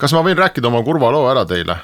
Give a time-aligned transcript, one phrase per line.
[0.00, 1.76] kas ma võin rääkida oma kurva loo ära teile?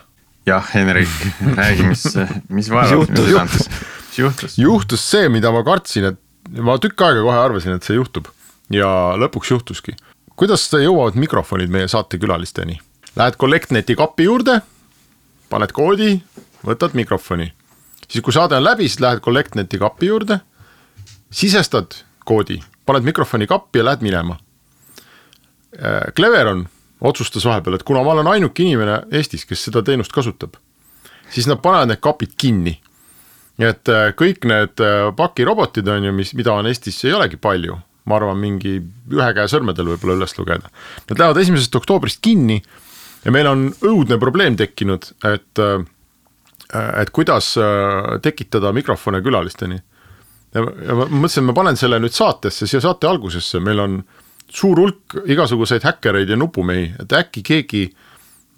[0.47, 1.11] jah, Henrik,
[1.57, 2.05] räägi, mis,
[2.49, 3.69] mis vaevab sind südantes,
[4.09, 4.59] mis juhtus?
[4.59, 8.31] juhtus see, mida ma kartsin, et ma tükk aega kohe arvasin, et see juhtub
[8.73, 9.97] ja lõpuks juhtuski.
[10.37, 12.79] kuidas jõuavad mikrofonid meie saatekülalisteni?
[13.17, 14.61] Lähed Collectneti kapi juurde,
[15.51, 16.21] paned koodi,
[16.67, 17.53] võtad mikrofoni.
[18.09, 20.41] siis, kui saade on läbi, siis lähed Collectneti kapi juurde,
[21.31, 24.39] sisestad koodi, paned mikrofoni kappi ja lähed minema.
[25.77, 26.69] Äh, Cleveron
[27.01, 30.57] otsustas vahepeal, et kuna ma olen ainuke inimene Eestis, kes seda teenust kasutab,
[31.33, 32.79] siis nad panevad need kapid kinni.
[33.57, 37.39] nii et äh, kõik need äh, pakirobotid on ju, mis, mida on Eestis, ei olegi
[37.41, 38.75] palju, ma arvan, mingi
[39.13, 40.69] ühe käe sõrmedel võib-olla üles lugeda.
[41.09, 42.61] Nad lähevad esimesest oktoobrist kinni
[43.25, 45.63] ja meil on õudne probleem tekkinud, et,
[46.77, 47.55] et kuidas
[48.23, 49.81] tekitada mikrofone külalisteni
[50.57, 50.63] ja,
[50.95, 53.99] ma mõtlesin, ma panen selle nüüd saatesse, siia saate algusesse, meil on
[54.53, 57.83] suur hulk igasuguseid häkkereid ja nupumehi, et äkki keegi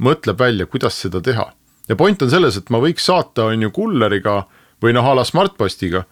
[0.05, 1.53] mõtleb välja, kuidas seda teha.
[1.89, 4.43] ja point on selles, et ma võiks saata, on ju, kulleriga
[4.83, 6.05] või noh, a la Smartpostiga,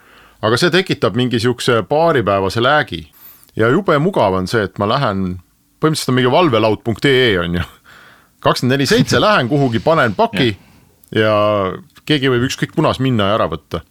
[0.43, 3.11] aga see tekitab mingi sihukese paaripäevase läägi.
[3.57, 5.41] ja jube mugav on see, et ma lähen,
[5.81, 7.67] põhimõtteliselt on mingi valvelaud.ee on ju,
[8.41, 10.57] kakskümmend neli seitse lähen kuhugi, panen paki
[11.15, 11.35] ja
[12.07, 13.83] keegi võib ükskõik kunas minna ja ära võtta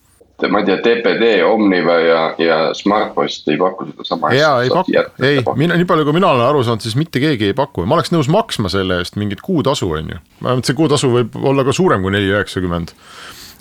[0.52, 4.40] ma ei tea, TPD, Omniva ja, ja Smartpost ei paku seda sama asja.
[4.42, 7.52] jaa, ei paku, ei, mina, nii palju, kui mina olen aru saanud, siis mitte keegi
[7.52, 10.20] ei paku ma oleks nõus maksma selle eest mingit kuutasu, on ju.
[10.42, 12.92] vähemalt see kuutasu võib olla ka suurem kui neli üheksakümmend.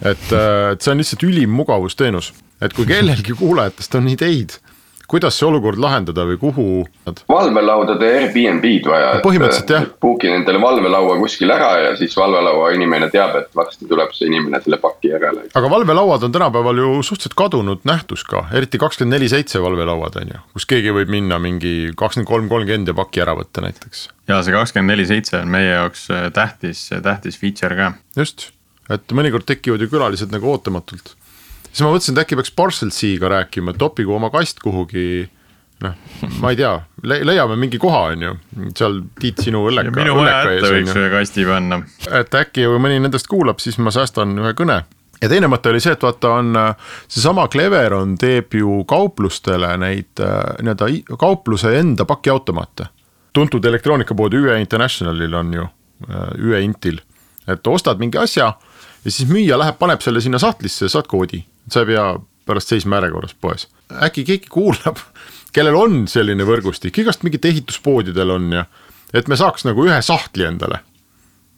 [0.03, 4.59] et, äh, et see on lihtsalt ülim mugavusteenus, et kui kellelgi kuulajatest on ideid
[5.09, 6.67] kuidas see olukord lahendada või kuhu?
[7.29, 9.11] valvelaudade Airbnb-d vaja.
[9.25, 9.87] põhimõtteliselt jah.
[10.01, 14.61] book'in endale valvelaua kuskil ära ja siis valvelaua inimene teab, et varsti tuleb see inimene
[14.65, 15.47] selle paki järele.
[15.55, 20.35] aga valvelauad on tänapäeval ju suhteliselt kadunud nähtus ka, eriti kakskümmend neli seitse valvelauad on
[20.35, 24.09] ju, kus keegi võib minna mingi kakskümmend kolm, kolmkümmend ja paki ära võtta näiteks.
[24.29, 27.93] ja see kakskümmend neli seitse on meie jaoks äh, tähtis, tähtis feature ka.
[28.17, 28.51] just,
[28.89, 31.17] et mõnikord tekivad ju külalised nagu ootamatult
[31.75, 35.27] siis ma mõtlesin, et äkki peaks Parcelsiga rääkima, et topigu oma kast kuhugi
[35.83, 35.95] noh,
[36.41, 38.35] ma ei tea le, leiame mingi koha, on ju,
[38.79, 39.95] seal Tiit sinu õlleka.
[39.97, 41.81] minu maja ette võiks ühe kasti panna.
[42.21, 44.81] et äkki mõni nendest kuulab, siis ma säästan ühe kõne.
[45.21, 46.53] ja teine mõte oli see, et vaata, on
[47.09, 52.91] seesama Cleveron teeb ju kauplustele neid äh, nii-öelda kaupluse enda pakiautomaate.
[53.33, 55.67] tuntud elektroonikapood ÜE Internationalil on ju,
[56.11, 57.03] äh, ÜE Intil,
[57.49, 58.55] et ostad mingi asja
[59.05, 62.07] ja siis müüja läheb, paneb selle sinna sahtlisse, saad koodi sa ei pea
[62.47, 63.69] pärast seisma järjekorras poes.
[64.03, 65.01] äkki keegi kuulab,
[65.55, 68.65] kellel on selline võrgustik, igast mingit ehituspoodidel on ja
[69.15, 70.83] et me saaks nagu ühe sahtli endale.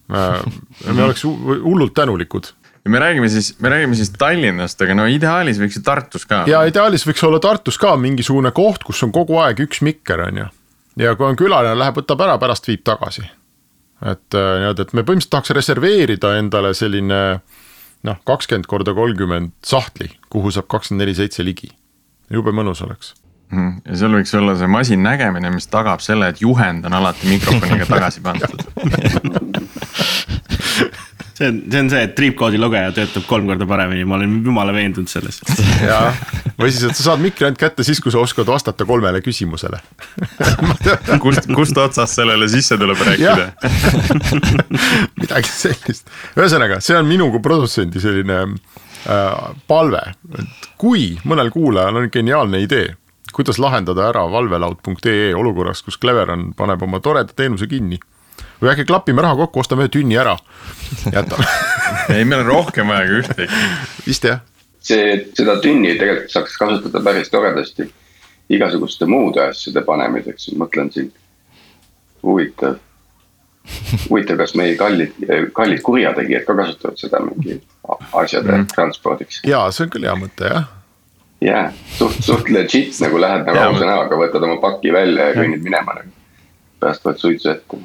[0.09, 2.53] me oleks hullult tänulikud
[2.85, 6.45] ja me räägime siis, me räägime siis Tallinnast, aga no ideaalis võiks ju Tartus ka.
[6.47, 10.39] ja ideaalis võiks olla Tartus ka mingisugune koht, kus on kogu aeg üks mikker, on
[10.45, 10.47] ju.
[11.03, 13.27] ja kui on külaline, läheb, võtab ära, pärast viib tagasi.
[14.07, 17.66] et äh, nii-öelda, et me põhimõtteliselt tahaks reserveerida endale selline äh,
[18.05, 21.71] noh, kakskümmend korda kolmkümmend sahtli, kuhu saab kakskümmend neli seitse ligi.
[22.31, 23.15] jube mõnus oleks
[23.53, 23.83] mm.
[23.87, 27.87] ja seal võiks olla see masin nägemine, mis tagab selle, et juhend on alati mikrofoniga
[27.87, 28.67] tagasi pandud
[31.37, 34.73] see on, see on see, et triipkoodi lugeja töötab kolm korda paremini, ma olen jumala
[34.77, 35.43] veendunud selles.
[35.85, 36.17] jah,
[36.57, 39.81] või siis, et sa saad mikri ainult kätte siis, kui sa oskad vastata kolmele küsimusele.
[41.25, 43.51] Kust, kust otsast sellele sisse tuleb rääkida?
[45.21, 50.03] Midagi sellist, ühesõnaga, see on minu kui produtsendi selline äh, palve,
[50.39, 52.95] et kui mõnel kuulajal on geniaalne idee
[53.37, 57.99] kuidas lahendada ära valvelaud.ee olukorras, kus Cleveron paneb oma toreda teenuse kinni
[58.61, 60.37] või äkki klapime raha kokku, ostame ühe tünni ära,
[61.13, 61.47] jätame
[62.15, 63.61] ei, meil on rohkem vaja kui ühtegi.
[64.07, 64.41] vist jah.
[64.81, 67.89] see, seda tünni tegelikult saaks kasutada päris toredasti
[68.57, 71.13] igasuguste muude asjade panemiseks, mõtlen siin.
[72.23, 72.79] huvitav,
[74.09, 75.15] huvitav, kas meie kallid,
[75.55, 77.61] kallid kurjategijad ka kasutavad seda mingi
[78.13, 78.73] asjade mm.
[78.75, 79.43] transpordiks?
[79.47, 80.73] jaa, see on küll hea mõte jah
[81.41, 81.67] jaa,
[81.99, 85.99] suht, suht legit nagu lähed nagu ausa näoga, võtad oma paki välja ja kõnnid minema
[85.99, 86.15] nagu.
[86.81, 87.79] Pärast võtad suitsu ette.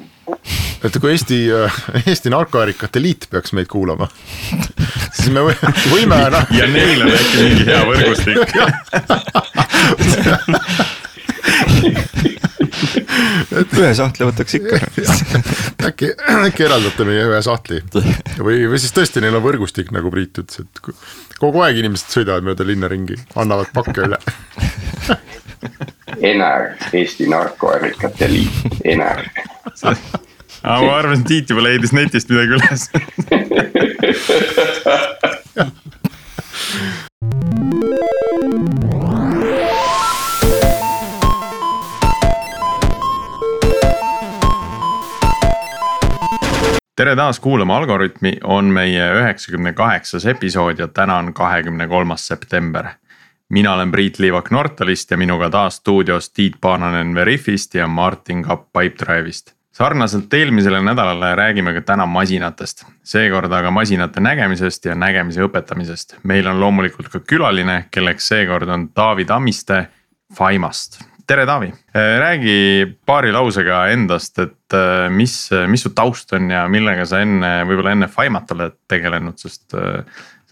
[0.82, 4.08] Et kui Eesti, äh, Eesti narkoärikate liit peaks meid kuulama,
[5.12, 5.44] siis me
[5.92, 6.18] võime
[6.56, 8.38] ja neil on äkki mingi hea võrgustik.
[13.52, 14.78] Et ühe sahtli võtaks ikka.
[15.88, 16.12] äkki,
[16.48, 17.82] äkki eraldate meie ühe sahtli?
[17.92, 22.46] Või, või siis tõesti neil on võrgustik, nagu Priit ütles, et kogu aeg inimesed sõidavad
[22.46, 24.18] mööda linna ringi, annavad pakke üle
[26.20, 29.24] Enar, Eesti Narkoärikate Liit, Enar
[30.62, 32.88] aga ma arvasin, Tiit juba leidis netist midagi üles
[46.96, 52.86] tere taas kuulama Algorütmi on meie üheksakümne kaheksas episood ja täna on kahekümne kolmas september.
[53.52, 58.68] Mina olen Priit Liivak Nortalist ja minuga taas stuudios Tiit Paananen Veriffist ja Martin Kapp
[58.72, 59.52] Pipedrive'ist.
[59.72, 66.16] sarnaselt eelmisele nädalale räägime ka täna masinatest, seekord aga masinate nägemisest ja nägemise õpetamisest.
[66.22, 69.86] meil on loomulikult ka külaline, kelleks seekord on Taavi Tammiste
[70.34, 71.72] Faimast tere, Taavi,
[72.18, 77.62] räägi paari lausega endast, et äh, mis, mis su taust on ja millega sa enne,
[77.68, 80.02] võib-olla enne Fimat oled tegelenud, sest äh,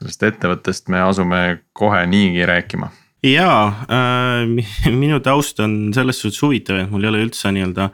[0.00, 1.43] sellest ettevõttest me asume
[1.76, 2.91] kohe niigi rääkima
[3.26, 7.91] jaa äh,, minu taust on selles suhtes huvitav, et mul ei ole üldse nii-öelda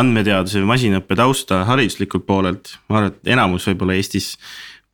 [0.00, 2.76] andmeteaduse või masinõppe tausta hariduslikult poolelt.
[2.88, 4.34] ma arvan, et enamus võib-olla Eestis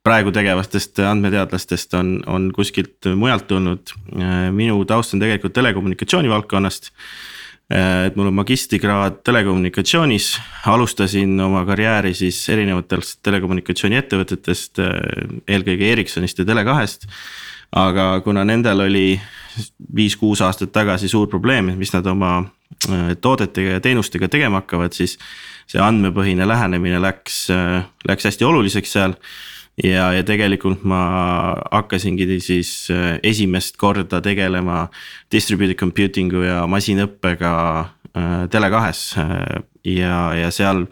[0.02, 3.92] praegu tegevatest andmeteadlastest on, on kuskilt mujalt tulnud.
[4.56, 7.27] minu taust on tegelikult telekommunikatsiooni valdkonnast Äh,
[7.68, 10.30] et mul on magistrikraad telekommunikatsioonis,
[10.72, 14.94] alustasin oma karjääri siis erinevatest telekommunikatsiooniettevõtetest, äh,
[15.48, 17.10] eelkõige Ericssonist ja Tele2-st.
[17.76, 19.20] aga kuna nendel oli
[19.96, 25.18] viis-kuus aastat tagasi suur probleem, mis nad oma äh, toodetega ja teenustega tegema hakkavad, siis
[25.68, 27.50] see andmepõhine lähenemine läks,
[28.08, 29.12] läks hästi oluliseks seal
[29.84, 31.00] ja, ja tegelikult ma
[31.72, 34.88] hakkasingi siis äh, esimest korda tegelema
[35.32, 37.54] distributed computing'u ja masinõppega
[38.12, 39.62] äh, Tele2-s äh,
[39.98, 40.86] ja, ja seal.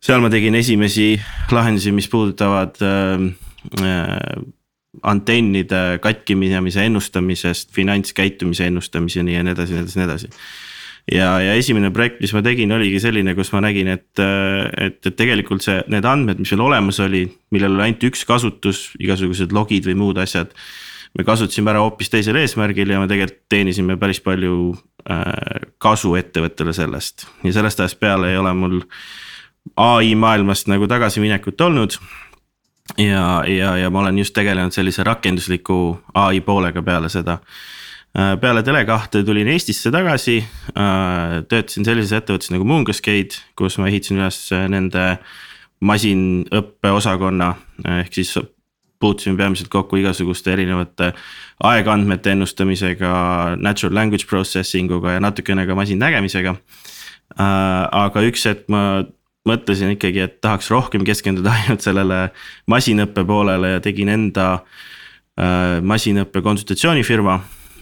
[0.00, 1.16] seal ma tegin esimesi
[1.50, 3.26] lahendusi, mis puudutavad äh,
[3.82, 4.44] äh,
[5.02, 10.30] antennide katkimise ennustamisest finantskäitumise ennustamiseni ja nii edasi, nii edasi, nii edasi
[11.12, 15.18] ja, ja esimene projekt, mis ma tegin, oligi selline, kus ma nägin, et, et, et
[15.18, 19.86] tegelikult see, need andmed, mis meil olemas olid, millel oli ainult üks kasutus, igasugused logid
[19.88, 20.54] või muud asjad.
[21.16, 24.74] me kasutasime ära hoopis teisel eesmärgil ja me tegelikult teenisime päris palju
[25.08, 28.82] äh, kasu ettevõttele sellest ja sellest ajast peale ei ole mul
[29.76, 31.96] ai maailmast nagu tagasiminekut olnud
[32.98, 35.78] ja, ja, ja ma olen just tegelenud sellise rakendusliku
[36.14, 37.85] ai poolega peale seda Äh,
[38.40, 40.38] peale Tele2 tulin Eestisse tagasi,
[40.72, 44.38] äh, töötasin sellises ettevõttes nagu Moongascade, kus ma ehitasin üles
[44.72, 45.04] nende
[45.84, 47.50] masinõppe osakonna,
[48.00, 48.32] ehk siis
[49.02, 51.10] puutusime peamiselt kokku igasuguste erinevate
[51.68, 53.10] aegandmete ennustamisega,
[53.60, 56.56] natural language processing uga ja natukene ka masinnägemisega.
[57.36, 59.04] Äh, aga üks hetk ma
[59.46, 62.22] mõtlesin ikkagi, et tahaks rohkem keskenduda ainult sellele
[62.72, 64.48] masinõppe poolele ja tegin enda
[65.36, 67.34] masinõppe konsultatsioonifirma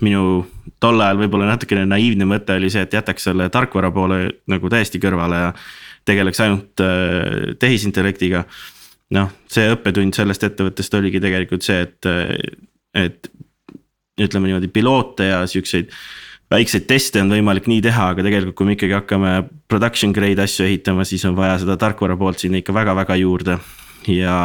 [0.04, 0.44] minu
[0.82, 4.20] tol ajal võib-olla natukene naiivne mõte oli see, et jätaks selle tarkvara poole
[4.50, 5.52] nagu täiesti kõrvale ja
[6.08, 8.44] tegeleks ainult äh, tehisintellektiga.
[9.14, 12.08] noh, see õppetund sellest ettevõttest oligi tegelikult see, et,
[12.96, 13.30] et
[14.20, 15.92] ütleme niimoodi piloote ja siukseid
[16.50, 19.34] väikseid teste on võimalik nii teha, aga tegelikult, kui me ikkagi hakkame
[19.70, 23.58] production grade asju ehitama, siis on vaja seda tarkvara poolt sinna ikka väga-väga juurde
[24.12, 24.36] ja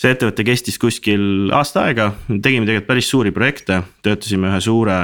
[0.00, 5.00] see ettevõte kestis kuskil aasta aega, tegime tegelikult päris suuri projekte, töötasime ühe suure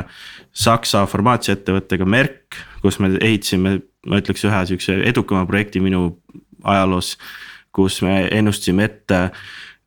[0.57, 3.75] Saksa farmaatsiaettevõttega Merck, kus me ehitasime,
[4.09, 6.09] ma ütleks ühe sihukese edukama projekti minu
[6.65, 7.17] ajaloos.
[7.77, 9.19] kus me ennustasime ette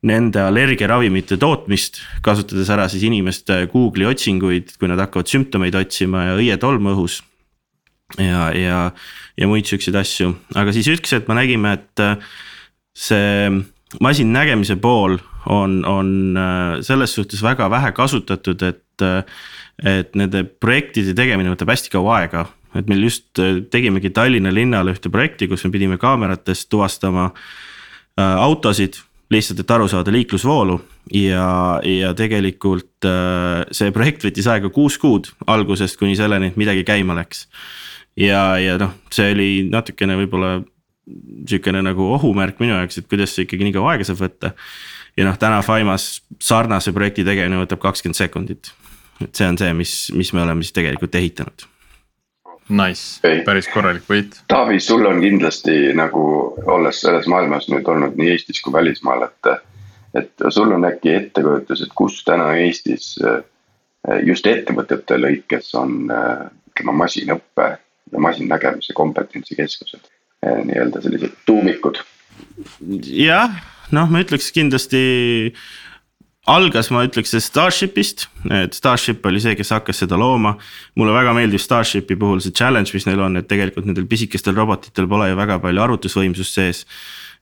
[0.06, 6.36] nende allergiaravimite tootmist, kasutades ära siis inimeste Google'i otsinguid, kui nad hakkavad sümptomeid otsima ja
[6.38, 7.18] õietolm õhus.
[8.14, 8.78] ja, ja,
[9.36, 12.06] ja muid siukseid asju, aga siis üks hetk me nägime, et
[12.94, 13.58] see
[13.98, 18.84] masinnägemise pool on, on äh, selles suhtes väga vähe kasutatud, et.
[19.02, 19.24] Äh,
[19.80, 22.42] et nende projektide tegemine võtab hästi kaua aega,
[22.76, 27.30] et meil just äh, tegimegi Tallinna linnale ühte projekti, kus me pidime kaameratest tuvastama
[28.20, 28.98] autosid
[29.32, 30.76] lihtsalt, et aru saada liiklusvoolu
[31.16, 31.46] ja,
[31.80, 33.08] ja tegelikult
[33.72, 37.46] see projekt võttis aega kuus kuud algusest kuni selleni, et midagi käima läks.
[38.20, 40.58] ja, ja noh, see oli natukene võib-olla
[41.48, 44.52] sihukene nagu ohumärk minu jaoks, et kuidas see ikkagi nii kaua aega saab võtta.
[45.16, 48.72] ja noh, täna Fimas sarnase projekti tegemine võtab kakskümmend sekundit.
[49.24, 51.66] et see on see, mis, mis me oleme siis tegelikult ehitanud.
[52.70, 54.36] Nice okay., päris korralik võit.
[54.48, 56.22] Taavi, sul on kindlasti nagu
[56.70, 59.66] olles selles maailmas nüüd olnud nii Eestis kui välismaal, et.
[60.14, 63.16] et sul on äkki ettekujutus, et kus täna Eestis
[64.26, 67.66] just ettevõtete lõikes on ütleme masinõppe
[68.12, 72.00] ja masinnägemise kompetentsikeskused Eh, nii-öelda sellised tuumikud.
[73.04, 73.52] jah,
[73.92, 75.00] noh, ma ütleks kindlasti
[76.50, 80.56] algas, ma ütleks Starshipist, et Starship oli see, kes hakkas seda looma.
[80.96, 85.08] mulle väga meeldib Starshipi puhul see challenge, mis neil on, et tegelikult nendel pisikestel robotitel
[85.08, 86.86] pole ju väga palju arvutusvõimsust sees.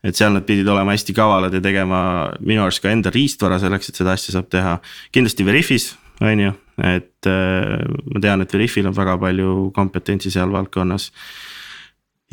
[0.03, 2.01] et seal nad pidid olema hästi kavalad ja tegema
[2.39, 4.79] minu arust ka enda riistvara selleks, et seda asja saab teha.
[5.13, 6.53] kindlasti Veriffis, on ju,
[6.83, 7.79] et äh,
[8.11, 11.13] ma tean, et Veriffil on väga palju kompetentsi seal valdkonnas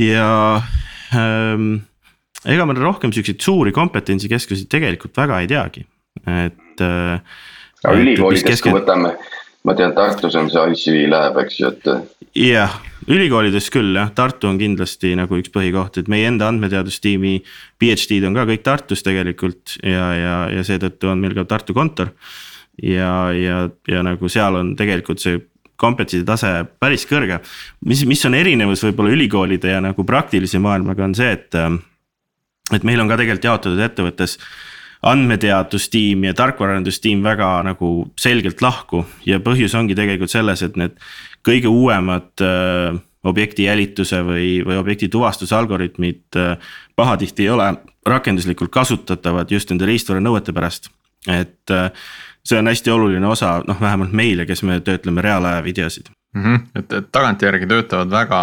[0.02, 0.30] ja
[1.16, 1.78] ähm,
[2.46, 5.86] ega ma rohkem siukseid suuri kompetentsikeskusi tegelikult väga ei teagi,
[6.25, 6.84] et.
[6.84, 7.22] Äh,
[7.86, 8.70] aga ülikoolidest keske...
[8.70, 9.16] kui võtame,
[9.66, 11.90] ma tean, Tartus on see ICV läheb, eks ju, et.
[12.42, 12.75] jah,
[13.12, 17.38] ülikoolides küll jah, Tartu on kindlasti nagu üks põhikoht, et meie enda andmeteadustiimi
[17.82, 22.14] PhD-d on ka kõik Tartus tegelikult ja, ja, ja seetõttu on meil ka Tartu kontor.
[22.82, 25.40] ja, ja, ja nagu seal on tegelikult see
[25.75, 27.39] kompetentside tase päris kõrge.
[27.86, 31.60] mis, mis on erinevus võib-olla ülikoolide ja nagu praktilise maailmaga on see, et
[32.74, 34.39] et meil on ka tegelikult jaotatud ettevõttes
[35.05, 37.89] andmeteadustiim ja tarkvaraarendustiim väga nagu
[38.20, 40.96] selgelt lahku ja põhjus ongi tegelikult selles, et need
[41.46, 46.58] kõige uuemad äh, objekti jälituse või, või objekti tuvastuse algoritmid äh,
[46.98, 47.70] pahatihti ei ole
[48.05, 50.89] rakenduslikult kasutatavad just nende riistvara nõuete pärast.
[51.27, 51.91] et äh,
[52.46, 56.44] see on hästi oluline osa, noh vähemalt meile, kes me töötleme reaalaja videosid mm.
[56.44, 56.66] -hmm.
[56.75, 58.42] et, et tagantjärgi töötavad väga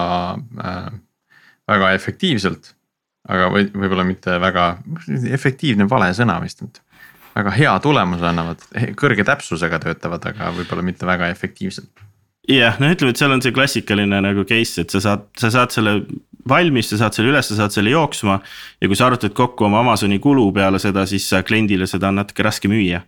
[0.65, 0.93] äh,,
[1.69, 2.75] väga efektiivselt
[3.29, 4.67] aga või võib-olla mitte väga
[5.31, 6.81] efektiivne vale sõna vist, et
[7.37, 8.65] väga hea tulemuse annavad,
[8.99, 11.91] kõrge täpsusega töötavad, aga võib-olla mitte väga efektiivselt.
[12.49, 15.75] jah, no ütleme, et seal on see klassikaline nagu case, et sa saad, sa saad
[15.75, 16.01] selle
[16.49, 18.41] valmis, sa saad selle üles, sa saad selle jooksma.
[18.81, 22.43] ja kui sa arvutad kokku oma Amazoni kulu peale seda, siis kliendile seda on natuke
[22.43, 23.05] raske müüa.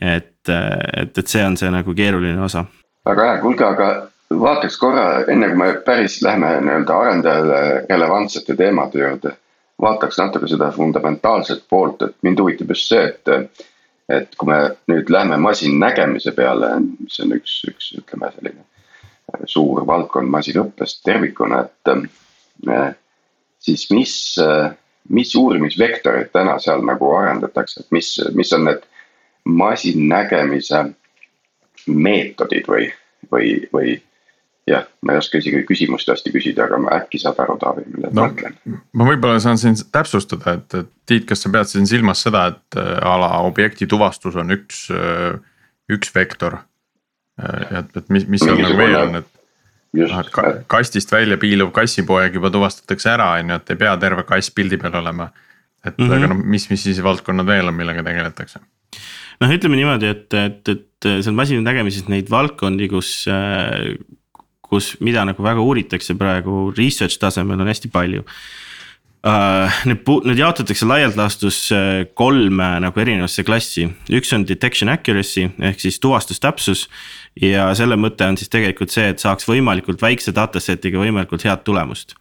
[0.00, 2.64] Et, et, et see on see nagu keeruline osa.
[3.06, 3.88] väga hea, kuulge, aga
[4.30, 7.60] vaataks korra, enne kui me päris lähme nii-öelda arendajale
[7.90, 9.36] relevantsete teemade juurde
[9.82, 13.66] vaataks natuke seda fundamentaalset poolt, et mind huvitab just see, et.
[14.08, 18.62] et kui me nüüd läheme masinnägemise peale, mis on üks, üks ütleme selline
[19.50, 22.92] suur valdkond masinõppest tervikuna, et
[23.66, 24.14] siis mis,
[25.08, 28.86] mis uurimisvektoreid täna seal nagu arendatakse, et mis, mis on need
[29.46, 30.82] masinnägemise
[31.86, 32.88] meetodid või,
[33.30, 33.94] või, või
[34.66, 38.16] jah, ma ei oska isegi küsimust hästi küsida, aga ma äkki saad aru, Taavi, millest
[38.16, 38.56] no, ma mõtlen.
[38.98, 42.78] ma võib-olla saan siin täpsustada, et, et Tiit, kas sa pead siin silmas seda, et
[42.80, 45.36] äh, ala objekti tuvastus on üks, äh,
[45.92, 46.58] üks vektor.
[47.38, 49.32] Äh, et, et mis, mis seal nagu veel on, et.
[49.96, 54.26] Et ka, kastist välja piiluv kassipoeg juba tuvastatakse ära, on ju, et ei pea terve
[54.28, 55.30] kass pildi peal olema.
[55.84, 56.16] et mm -hmm.
[56.16, 58.60] aga noh, mis, mis siis valdkonnad veel on, millega tegeletakse?
[59.42, 63.26] Noh, ütleme niimoodi, et, et, et seal masina nägemises neid valdkondi, kus
[64.70, 69.78] kus, mida nagu väga uuritakse praegu research tasemel on hästi palju uh,.
[69.88, 75.82] Need, need jaotatakse laialt laastus äh, kolme nagu erinevasse klassi, üks on detection accuracy ehk
[75.82, 76.86] siis tuvastustäpsus.
[77.42, 82.14] ja selle mõte on siis tegelikult see, et saaks võimalikult väikse dataset'iga võimalikult head tulemust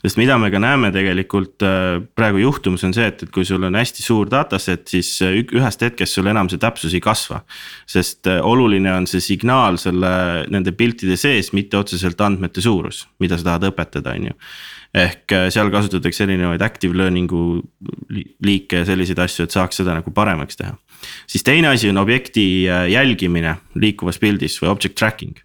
[0.00, 3.64] sest mida me ka näeme tegelikult äh, praegu juhtumus on see, et, et kui sul
[3.68, 7.42] on hästi suur dataset, siis äh, ühest hetkest sul enam see täpsus ei kasva.
[7.90, 10.12] sest äh, oluline on see signaal selle,
[10.52, 14.38] nende piltide sees, mitte otseselt andmete suurus, mida sa tahad õpetada, on ju
[15.00, 17.60] ehk seal kasutatakse erinevaid active learning'u
[18.42, 20.72] liike ja selliseid asju, et saaks seda nagu paremaks teha.
[21.30, 25.38] siis teine asi on objekti jälgimine liikuvas pildis või object tracking.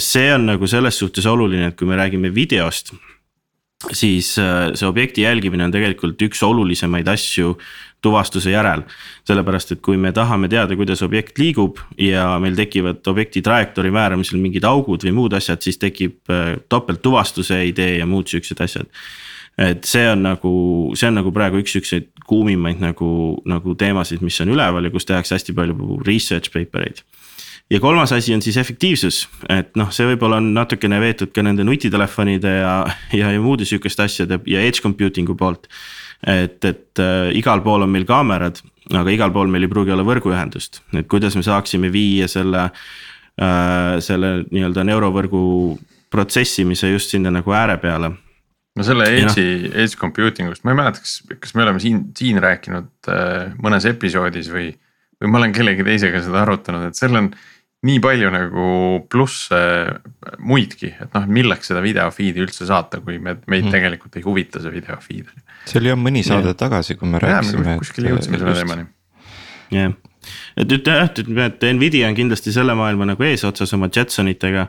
[0.00, 2.94] see on nagu selles suhtes oluline, et kui me räägime videost
[3.92, 7.54] siis äh, see objekti jälgimine on tegelikult üks olulisemaid asju
[8.02, 8.82] tuvastuse järel.
[9.26, 14.38] sellepärast, et kui me tahame teada, kuidas objekt liigub ja meil tekivad objekti trajektoori määramisel
[14.42, 18.90] mingid augud või muud asjad, siis tekib äh, topelttuvastuse idee ja muud siuksed asjad.
[19.58, 20.52] et see on nagu,
[20.94, 25.06] see on nagu praegu üks siukseid kuumimaid nagu, nagu teemasid, mis on üleval ja kus
[25.06, 27.02] tehakse hästi palju research paper eid
[27.70, 29.22] ja kolmas asi on siis efektiivsus,
[29.52, 32.74] et noh, see võib-olla on natukene veetud ka nende nutitelefonide ja,
[33.12, 35.68] ja, ja muude sihukeste asjade ja edge computing'u poolt.
[36.26, 40.06] et, et äh, igal pool on meil kaamerad, aga igal pool meil ei pruugi olla
[40.06, 45.42] võrguühendust, et kuidas me saaksime viia selle äh,, selle nii-öelda neurovõrgu
[46.10, 48.14] protsessimise just sinna nagu ääre peale
[48.78, 49.28] no selle noh.
[49.28, 53.54] edge'i, edge computing ust, ma ei mäleta, kas, kas me oleme siin, siin rääkinud äh,
[53.62, 54.72] mõnes episoodis või.
[55.18, 57.32] või ma olen kellegi teisega seda arutanud, et seal on
[57.86, 58.64] nii palju nagu
[59.10, 59.60] plusse
[60.42, 63.74] muidki, et noh, milleks seda video feed'i üldse saata, kui me, meid mm.
[63.74, 65.30] tegelikult ei huvita see video feed.
[65.68, 66.58] see oli jah mõni saade ja.
[66.58, 67.76] tagasi, kui me rääkisime.
[67.78, 68.86] kuskil jõudsime selle teemani.
[69.76, 69.94] jah,
[70.58, 74.66] et ütleme jah, ütleme, et Nvidia on kindlasti selle maailma nagu eesotsas oma Jetsonitega.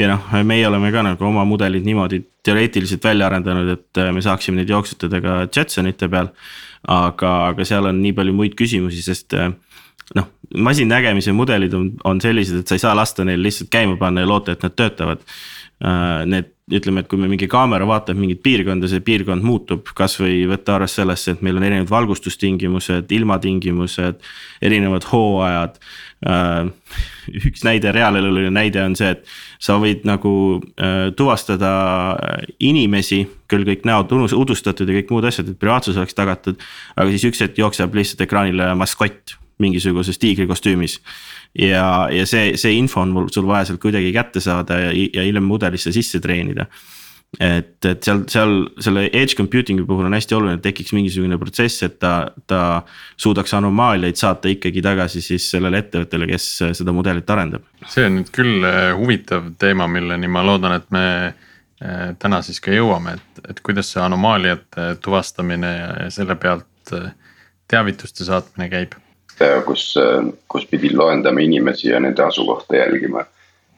[0.00, 4.58] ja noh, meie oleme ka nagu oma mudelid niimoodi teoreetiliselt välja arendanud, et me saaksime
[4.58, 6.34] neid jooksutada ka Jetsonite peal.
[6.88, 9.38] aga, aga seal on nii palju muid küsimusi, sest
[10.16, 14.24] noh, masinnägemise mudelid on, on sellised, et sa ei saa lasta neil lihtsalt käima panna
[14.24, 15.24] ja loota, et nad töötavad.
[15.78, 20.74] Need ütleme, et kui me mingi kaamera vaatab mingit piirkonda, see piirkond muutub, kasvõi võtta
[20.76, 24.20] arvesse sellesse, et meil on erinevad valgustustingimused, ilmatingimused,
[24.64, 25.78] erinevad hooajad.
[26.28, 26.98] Äh,
[27.38, 29.24] üks näide, reaaleluline näide on see, et
[29.62, 31.72] sa võid nagu äh, tuvastada
[32.58, 36.60] inimesi, küll kõik näod udustatud ja kõik muud asjad, et privaatsus oleks tagatud.
[36.96, 40.98] aga siis üks hetk jookseb lihtsalt ekraanile maskott mingisuguses tiigrikostüümis
[41.54, 45.26] ja, ja see, see info on mul, sul vaja sealt kuidagi kätte saada ja, ja
[45.26, 46.68] hiljem mudelisse sisse treenida.
[47.40, 51.82] et, et seal, seal selle edge computing'i puhul on hästi oluline, et tekiks mingisugune protsess,
[51.84, 52.60] et ta, ta
[53.20, 56.46] suudaks anomaaliaid saata ikkagi tagasi siis sellele ettevõttele, kes
[56.78, 57.66] seda mudelit arendab.
[57.84, 62.62] see on nüüd küll äh, huvitav teema, milleni ma loodan, et me äh, täna siis
[62.64, 67.12] ka jõuame, et, et kuidas see anomaaliate tuvastamine ja, selle pealt äh,
[67.68, 68.96] teavituste saatmine käib
[69.66, 69.94] kus,
[70.48, 73.24] kus pidi loendama inimesi ja nende asukohta jälgima.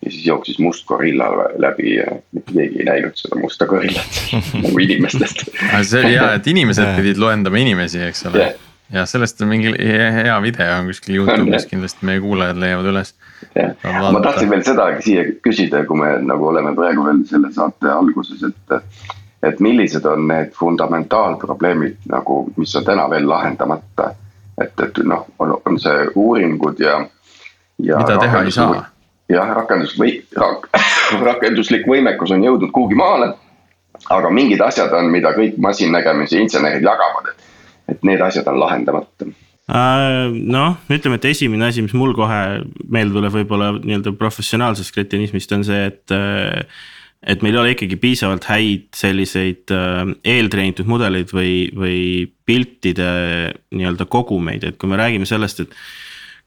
[0.04, 1.24] ja siis jooksis must gorilla
[1.60, 4.20] läbi ja mitte keegi ei näinud seda musta gorillat
[4.62, 5.44] nagu inimestest.
[5.82, 8.54] see oli hea, et inimesed pidid loendama inimesi, eks ole yeah.
[8.92, 9.74] ja sellest on mingi
[10.16, 13.12] hea video on kuskil Youtube'is kindlasti meie kuulajad leiavad üles.
[13.54, 13.76] jah,
[14.12, 18.40] ma tahtsin veel seda siia küsida, kui me nagu oleme praegu veel selle saate alguses,
[18.48, 18.80] et
[19.42, 24.10] et millised on need fundamentaalprobleemid nagu, mis on täna veel lahendamata
[24.60, 27.00] et, et noh, on, on see uuringud ja,
[27.82, 28.00] ja.
[28.00, 28.84] mida teha ei saa.
[29.30, 30.68] jah, rakendus või rak,
[31.30, 33.32] rakenduslik võimekus on jõudnud kuhugi maale.
[34.10, 37.48] aga mingid asjad on, mida kõik masinnägemise insenerid jagavad, et,
[37.94, 42.40] et need asjad on lahendamata äh, noh, ütleme, et esimene asi, mis mul kohe
[42.88, 46.64] meelde tuleb võib-olla nii-öelda professionaalsest kretinismist on see, et äh,
[47.20, 51.98] et meil ei ole ikkagi piisavalt häid selliseid äh, eeltreenitud mudeleid või, või
[52.48, 53.10] piltide
[53.76, 55.76] nii-öelda kogumeid, et kui me räägime sellest, et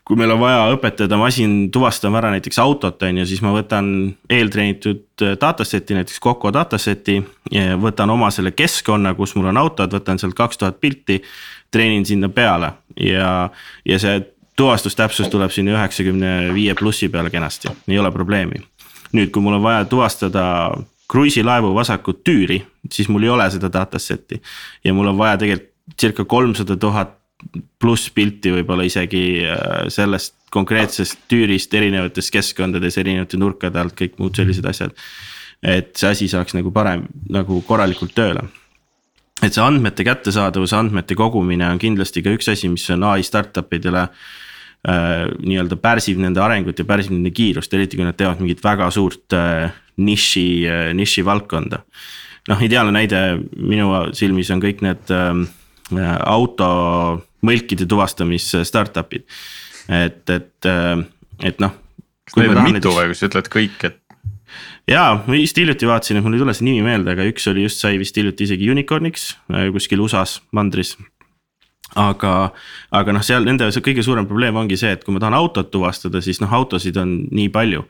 [0.04, 3.88] kui meil on vaja õpetada masin tuvastama ära näiteks autot, on ju, siis ma võtan
[4.34, 7.22] eeltreenitud äh, dataset'i, näiteks Coco dataset'i.
[7.80, 11.22] võtan oma selle keskkonna, kus mul on autod, võtan sealt kaks tuhat pilti,
[11.72, 13.50] treenin sinna peale ja,
[13.86, 14.22] ja see
[14.58, 18.62] tuvastustäpsus tuleb sinna üheksakümne viie plussi peale kenasti, ei ole probleemi
[19.14, 20.46] nüüd, kui mul on vaja tuvastada
[21.12, 24.42] kruiisilaevu vasakut tüüri, siis mul ei ole seda dataset'i.
[24.84, 27.18] ja mul on vaja tegelikult circa kolmsada tuhat
[27.80, 34.38] pluss pilti võib-olla isegi äh, sellest konkreetsest tüürist erinevates keskkondades, erinevate nurkade alt, kõik muud
[34.40, 34.96] sellised asjad.
[35.64, 38.48] et see asi saaks nagu parem, nagu korralikult tööle
[39.44, 43.74] et see andmete kättesaadavus, andmete kogumine on kindlasti ka üks asi, mis on ai startup
[43.76, 44.43] idele äh,
[44.88, 48.90] äh, nii-öelda pärsib nende arengut ja pärsib nende kiirust, eriti kui nad teevad mingit väga
[48.94, 51.84] suurt äh, niši äh,, niši valdkonda.
[52.50, 53.20] noh, ideaalne näide
[53.56, 55.46] minu silmis on kõik need ähm,
[55.96, 56.70] äh, auto
[57.44, 59.26] mõlkide tuvastamis startup'id,
[59.88, 61.04] et, et, äh,
[61.44, 61.76] et noh.
[62.28, 62.98] kas neid on mitu näiteks...
[62.98, 64.00] või kui sa ütled kõik, et?
[64.90, 67.66] jaa, ma just hiljuti vaatasin, et mul ei tule see nimi meelde, aga üks oli
[67.66, 70.98] just sai vist hiljuti isegi unicorn'iks äh, kuskil USA-s mandris
[72.00, 72.34] aga,
[72.96, 76.22] aga noh, seal nende kõige suurem probleem ongi see, et kui ma tahan autot tuvastada,
[76.26, 77.86] siis noh, autosid on nii palju.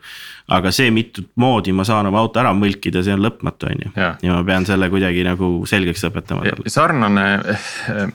[0.54, 3.92] aga see, mitut moodi ma saan oma auto ära mõlkida, see on lõpmatu, on ju.
[3.96, 6.72] ja ma pean selle kuidagi nagu selgeks õpetama talle.
[6.72, 8.06] sarnane eh,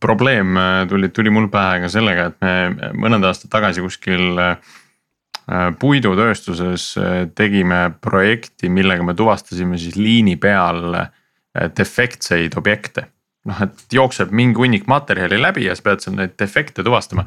[0.00, 4.74] probleem eh, tuli, tuli mul pähe ka sellega, et me mõned aastad tagasi kuskil eh,
[5.80, 6.92] puidutööstuses
[7.34, 10.94] tegime projekti, millega me tuvastasime siis liini peal
[11.74, 13.08] defektseid objekte
[13.48, 17.26] noh, et jookseb mingi hunnik materjali läbi ja sa pead seal neid defekte tuvastama.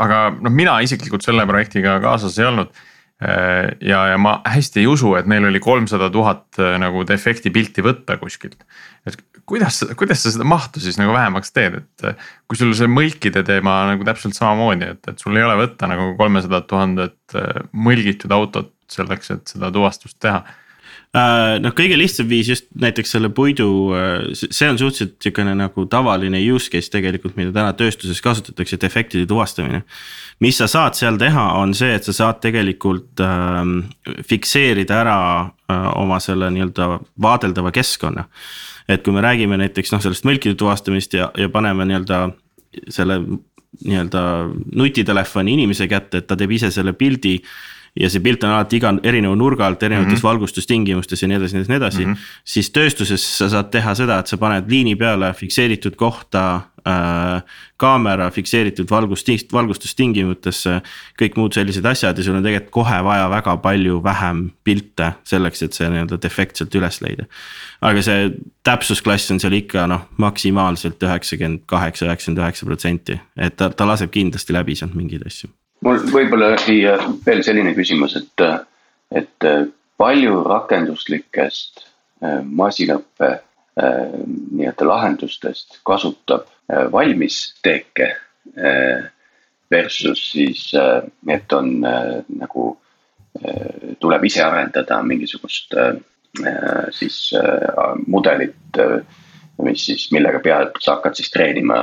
[0.00, 2.72] Aga noh, mina isiklikult selle projektiga kaasas ei olnud.
[3.20, 7.82] Ja, ja ma hästi ei usu, et neil oli kolmsada tuhat äh, nagu defekti pilti
[7.84, 8.62] võtta kuskilt.
[9.04, 13.42] et kuidas, kuidas sa seda mahtu siis nagu vähemaks teed, et kui sul see mõlkide
[13.44, 17.36] teema nagu täpselt samamoodi, et, et sul ei ole võtta nagu kolmesadat tuhandet
[17.76, 20.40] mõlgitud autot selleks, et seda tuvastust teha
[21.14, 23.66] noh, kõige lihtsam viis just näiteks selle puidu,
[23.98, 29.26] äh, see on suhteliselt sihukene nagu tavaline use case tegelikult, mida täna tööstuses kasutatakse, defektide
[29.26, 29.82] tuvastamine.
[30.40, 33.90] mis sa saad seal teha, on see, et sa saad tegelikult ähm,
[34.22, 38.24] fikseerida ära äh, oma selle nii-öelda vaadeldava keskkonna.
[38.88, 42.30] et kui me räägime näiteks noh, sellest mõlkide tuvastamist ja, ja paneme nii-öelda
[42.88, 43.20] selle
[43.84, 44.22] nii-öelda
[44.76, 47.40] nutitelefoni inimese kätte, et ta teeb ise selle pildi
[47.98, 50.28] ja see pilt on alati iga erineva nurga alt, erinevates mm -hmm.
[50.28, 52.12] valgustustingimustes ja nii edasi, nii edasi mm.
[52.12, 52.18] -hmm.
[52.44, 57.42] siis tööstuses sa saad teha seda, et sa paned liini peale fikseeritud kohta äh,
[57.76, 60.80] kaamera fikseeritud valgust, valgustustingimustesse.
[61.22, 65.62] kõik muud sellised asjad ja sul on tegelikult kohe vaja väga palju vähem pilte selleks,
[65.62, 67.24] et see nii-öelda defekt sealt üles leida.
[67.80, 68.30] aga see
[68.62, 74.10] täpsusklass on seal ikka noh, maksimaalselt üheksakümmend kaheksa, üheksakümmend üheksa protsenti, et ta, ta laseb
[74.10, 75.50] kindlasti läbi sealt mingeid asju
[75.84, 78.44] mul võib-olla siia veel selline küsimus, et,
[79.16, 79.48] et
[80.00, 81.84] palju rakenduslikest
[82.44, 83.30] masinaõppe
[83.80, 86.48] nii-öelda lahendustest kasutab
[86.92, 88.10] valmis teeke
[89.70, 92.66] versus siis, et on nagu
[94.02, 95.76] tuleb ise arendada mingisugust
[96.96, 97.18] siis
[98.06, 98.80] mudelit,
[99.60, 101.78] mis siis, millega pealt sa hakkad siis treenima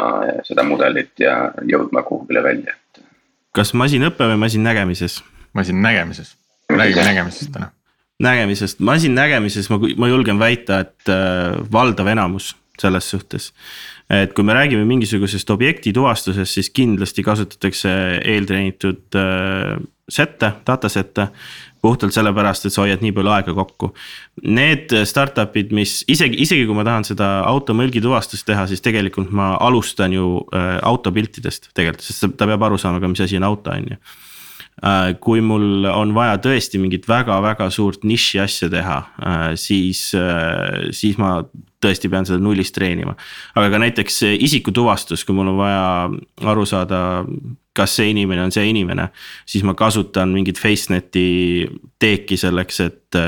[0.47, 2.75] seda mudelit ja jõudma kuhugile välja.
[3.57, 5.21] Kas masinõpe või masinnägemises?
[5.57, 6.35] masinnägemises,
[6.69, 7.71] räägime nägemisest täna.
[8.23, 11.13] nägemisest, masinnägemises ma, ma julgen väita, et
[11.73, 13.51] valdav enamus selles suhtes
[14.09, 17.91] et kui me räägime mingisugusest objekti tuvastusest, siis kindlasti kasutatakse
[18.23, 19.73] eeltreenitud äh,
[20.07, 21.27] set'e, data set'e.
[21.81, 23.91] puhtalt sellepärast, et sa hoiad nii palju aega kokku.
[24.49, 29.29] Need startup'id, mis isegi, isegi kui ma tahan seda auto mõlgi tuvastust teha, siis tegelikult
[29.31, 33.45] ma alustan ju äh, autopiltidest tegelikult, sest ta peab aru saama ka, mis asi on
[33.47, 33.99] auto, on ju
[35.19, 41.17] kui mul on vaja tõesti mingit väga-väga suurt niši asja teha, äh, siis, äh, siis
[41.17, 41.39] ma
[41.81, 43.15] tõesti pean seda nullist treenima.
[43.55, 46.09] aga ka näiteks isikutuvastus, kui mul on vaja
[46.45, 47.25] aru saada,
[47.73, 49.09] kas see inimene on see inimene.
[49.45, 51.67] siis ma kasutan mingit FaceNeti
[51.99, 53.19] teeki selleks, et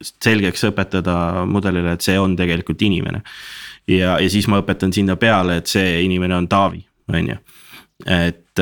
[0.00, 3.22] selgeks õpetada mudelile, et see on tegelikult inimene.
[3.88, 7.36] ja, ja siis ma õpetan sinna peale, et see inimene on Taavi, on ju.
[8.06, 8.60] Et,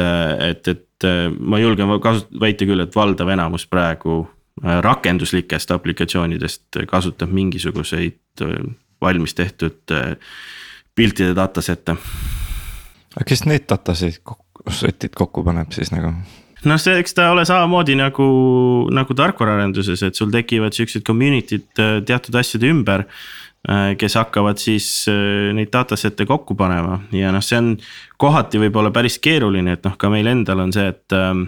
[0.49, 6.83] et, et äh, ma julgen kasut-, väita küll, et valdav enamus praegu äh, rakenduslikest aplikatsioonidest
[6.91, 8.61] kasutab mingisuguseid äh,
[9.03, 9.97] valmis tehtud
[10.95, 11.97] piltide dataset'e.
[13.17, 14.21] aga kes need datasid
[14.71, 16.15] set'id kokku paneb siis nagu?
[16.63, 18.27] noh, see, eks ta ole samamoodi nagu,
[18.95, 23.09] nagu tarkvaraarenduses, et sul tekivad siuksed community'd teatud asjade ümber
[23.99, 27.69] kes hakkavad siis äh, neid dataset'e kokku panema ja noh, see on
[28.21, 31.45] kohati võib-olla päris keeruline, et noh, ka meil endal on see, et ähm,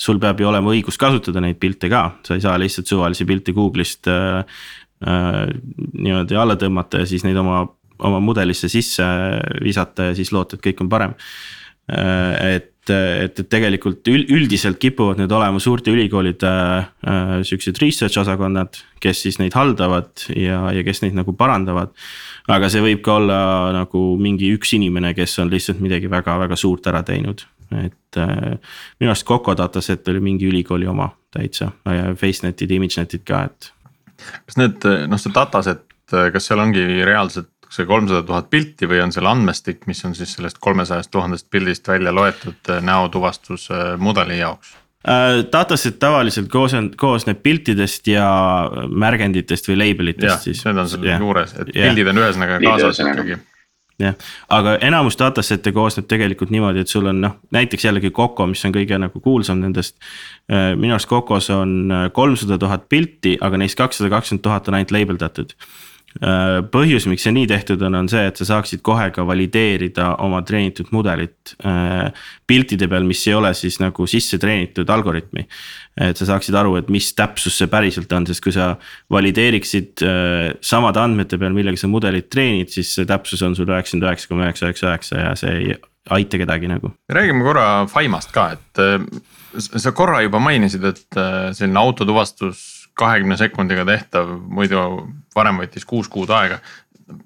[0.00, 3.52] sul peab ju olema õigus kasutada neid pilte ka, sa ei saa lihtsalt suvalisi pilte
[3.56, 4.40] Google'ist äh,
[5.04, 5.44] äh,
[6.00, 7.62] niimoodi alla tõmmata ja siis neid oma,
[8.08, 9.04] oma mudelisse sisse
[9.60, 11.59] visata ja siis loota, et kõik on parem äh,.
[11.90, 19.24] Et et, et tegelikult üldiselt kipuvad need olema suurte ülikoolide äh, siuksed research osakonnad, kes
[19.26, 21.92] siis neid haldavad ja, ja kes neid nagu parandavad.
[22.50, 23.40] aga see võib ka olla
[23.74, 27.44] nagu mingi üks inimene, kes on lihtsalt midagi väga-väga suurt ära teinud,
[27.84, 28.56] et äh,
[29.00, 33.72] minu arust Coco dataset oli mingi ülikooli oma täitsa ja FaceNetid, ImageNetid ka, et.
[34.46, 39.12] kas need, noh see dataset, kas seal ongi reaalselt see kolmsada tuhat pilti või on
[39.14, 44.72] seal andmestik, mis on siis sellest kolmesajast tuhandest pildist välja loetud äh, näotuvastusmudeli äh, jaoks?
[45.08, 48.26] Äh, dataset tavaliselt koosneb, koosneb piltidest ja
[48.90, 50.64] märgenditest või label itest siis.
[50.66, 51.22] Need on seal yeah.
[51.22, 51.88] juures, et yeah.
[51.88, 53.38] pildid on ühesõnaga kaasas ikkagi
[54.00, 54.16] jah,
[54.48, 58.72] aga enamus dataset'e koosneb tegelikult niimoodi, et sul on noh, näiteks jällegi Coco, mis on
[58.72, 59.98] kõige nagu kuulsam nendest.
[60.48, 65.20] minu arust Cocos on kolmsada tuhat pilti, aga neist kakssada kakskümmend tuhat on ainult label
[65.20, 69.22] datud Äh, põhjus, miks see nii tehtud on, on see, et sa saaksid kohe ka
[69.26, 72.10] valideerida oma treenitud mudelit äh,
[72.50, 75.46] piltide peal, mis ei ole siis nagu sisse treenitud algoritmi.
[76.00, 78.72] et sa saaksid aru, et mis täpsus see päriselt on, sest kui sa
[79.12, 84.08] valideeriksid äh, samade andmete peal, millega sa mudelit treenid, siis see täpsus on sul üheksakümmend
[84.08, 85.78] üheksa koma üheksa üheksa üheksa ja see ei
[86.10, 86.90] aita kedagi nagu.
[87.12, 88.82] räägime korra Faimast ka, et
[89.60, 91.22] sa korra juba mainisid, et
[91.54, 94.84] selline autotuvastus kahekümne sekundiga tehtav, muidu
[95.36, 96.60] varem võttis kuus kuud aega.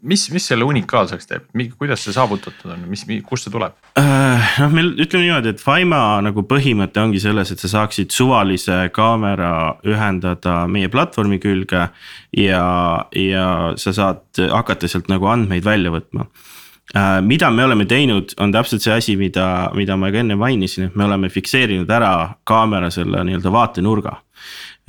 [0.00, 3.74] mis, mis selle unikaalseks teeb, kuidas see saavutatud on, mis, kust see tuleb?
[4.00, 8.78] Äh, noh, meil ütleme niimoodi, et Faima nagu põhimõte ongi selles, et sa saaksid suvalise
[8.96, 11.88] kaamera ühendada meie platvormi külge.
[12.32, 12.64] ja,
[13.12, 16.24] ja sa saad hakata sealt nagu andmeid välja võtma
[16.96, 20.88] äh, mida me oleme teinud, on täpselt see asi, mida, mida ma ka enne mainisin,
[20.88, 22.14] et me oleme fikseerinud ära
[22.48, 24.16] kaamera selle nii-öelda vaatenurga.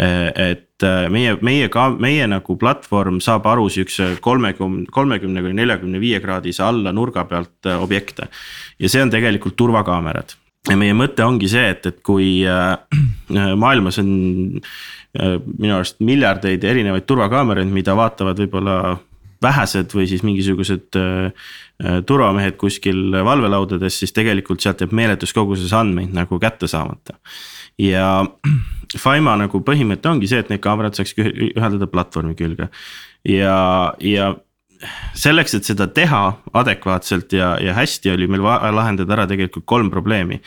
[0.02, 6.02] Äh, et meie, meie ka, meie nagu platvorm saab aru siukse kolmekümne, kolmekümne kuni neljakümne
[6.02, 8.28] viie kraadise alla nurga pealt äh, objekte.
[8.80, 10.36] ja see on tegelikult turvakaamerad
[10.70, 12.44] ja meie mõte ongi see, et, et kui
[13.64, 14.10] maailmas on
[15.16, 18.80] minu arust miljardeid erinevaid turvakaameraid, mida vaatavad võib-olla
[19.46, 20.98] vähesed või siis mingisugused
[22.10, 27.20] turvamehed kuskil valvelaudades, siis tegelikult sealt jääb meeletus koguses andmeid nagu kätte saamata.
[27.78, 28.26] ja
[29.00, 32.70] Faima nagu põhimõte ongi see, et need kaamerad saaks ühendada platvormi külge
[33.28, 33.58] ja,
[34.00, 34.34] ja
[35.18, 36.22] selleks, et seda teha
[36.56, 40.42] adekvaatselt ja, ja hästi, oli meil vaja lahendada ära tegelikult kolm probleemi.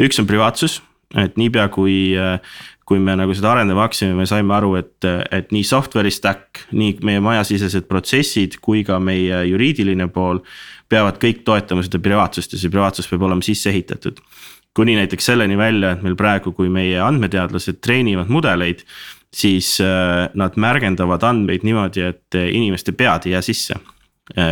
[0.00, 0.80] üks on privaatsus,
[1.18, 2.14] et niipea kui,
[2.86, 6.98] kui me nagu seda arendama hakkasime, me saime aru, et, et nii software'i stack, nii
[7.06, 10.44] meie majasisesed protsessid kui ka meie juriidiline pool.
[10.90, 14.16] peavad kõik toetama seda privaatsust ja see privaatsus peab olema sisse ehitatud
[14.76, 18.84] kuni näiteks selleni välja, et meil praegu, kui meie andmeteadlased treenivad mudeleid.
[19.34, 23.74] siis äh, nad märgendavad andmeid niimoodi, et inimeste pead ei jää sisse.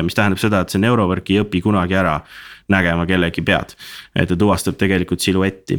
[0.03, 2.17] mis tähendab seda, et see neurovõrk ei õpi kunagi ära
[2.69, 3.77] nägema kellegi pead,
[4.15, 5.79] et ta tuvastab tegelikult siluetti.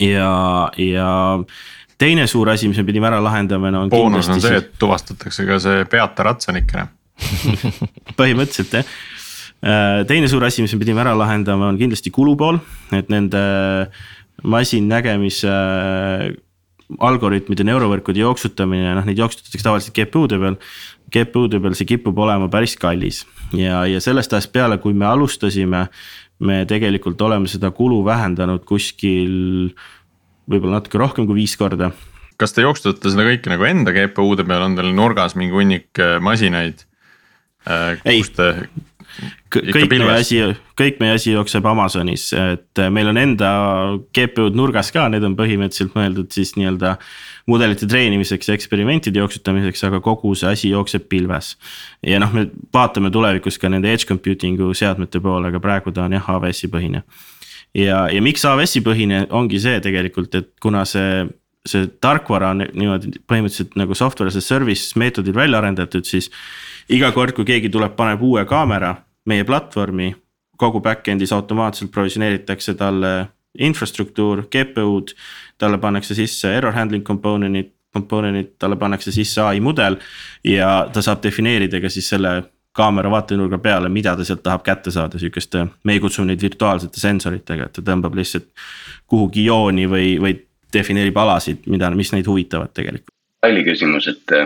[0.00, 1.10] ja, ja
[1.98, 3.90] teine suur asi, mis me pidime ära lahendama, no on.
[3.90, 6.88] boonus on see, et tuvastatakse ka see peata ratsanikene
[8.18, 9.17] põhimõtteliselt jah Äh,
[9.60, 12.60] teine suur asi, mis me pidime ära lahendama, on kindlasti kulupool,
[12.94, 13.40] et nende
[14.46, 16.28] masinnägemise äh,
[17.04, 20.56] algoritmide, neurovõrkude jooksutamine, noh neid jooksutatakse tavaliselt GPU-de peal.
[21.12, 23.22] GPU-de peal see kipub olema päris kallis
[23.56, 25.86] ja, ja sellest ajast peale, kui me alustasime,
[26.44, 29.72] me tegelikult oleme seda kulu vähendanud kuskil
[30.48, 31.90] võib-olla natuke rohkem kui viis korda.
[32.40, 36.84] kas te jooksutate seda kõike nagu enda GPU-de peal, on teil nurgas mingi hunnik masinaid?
[38.04, 38.52] kus te
[39.52, 40.40] kõik meie asi,
[40.78, 43.50] kõik meie asi jookseb Amazonis, et äh, meil on enda
[44.14, 46.96] GPU-d nurgas ka, need on põhimõtteliselt mõeldud siis nii-öelda.
[47.48, 51.56] mudelite treenimiseks ja eksperimentide jooksutamiseks, aga kogu see asi jookseb pilves.
[52.02, 56.12] ja noh, me vaatame tulevikus ka nende edge computing'u seadmete poole, aga praegu ta on
[56.12, 57.02] jah AWS-i põhine.
[57.74, 61.26] ja, ja miks AWS-i põhine ongi see tegelikult, et kuna see
[61.68, 66.30] see tarkvara on niimoodi põhimõtteliselt nagu software as a service meetodil välja arendatud, siis
[66.88, 68.94] iga kord, kui keegi tuleb, paneb uue kaamera
[69.28, 70.12] meie platvormi,
[70.58, 73.12] kogu back-end'is automaatselt provisioneeritakse talle
[73.58, 75.14] infrastruktuur, GPU-d.
[75.58, 79.96] talle pannakse sisse error handling component'id, component'id, talle pannakse sisse ai mudel
[80.44, 82.42] ja ta saab defineerida ka siis selle
[82.78, 87.66] kaamera vaatenurga peale, mida ta sealt tahab kätte saada, sihukeste, meie kutsume neid virtuaalsete sensoritega,
[87.66, 88.46] et ta tõmbab lihtsalt
[89.10, 90.36] kuhugi jooni või, või
[90.72, 93.14] defineerib alasid, mida, mis neid huvitavad tegelikult.
[93.42, 94.36] halli küsimus, et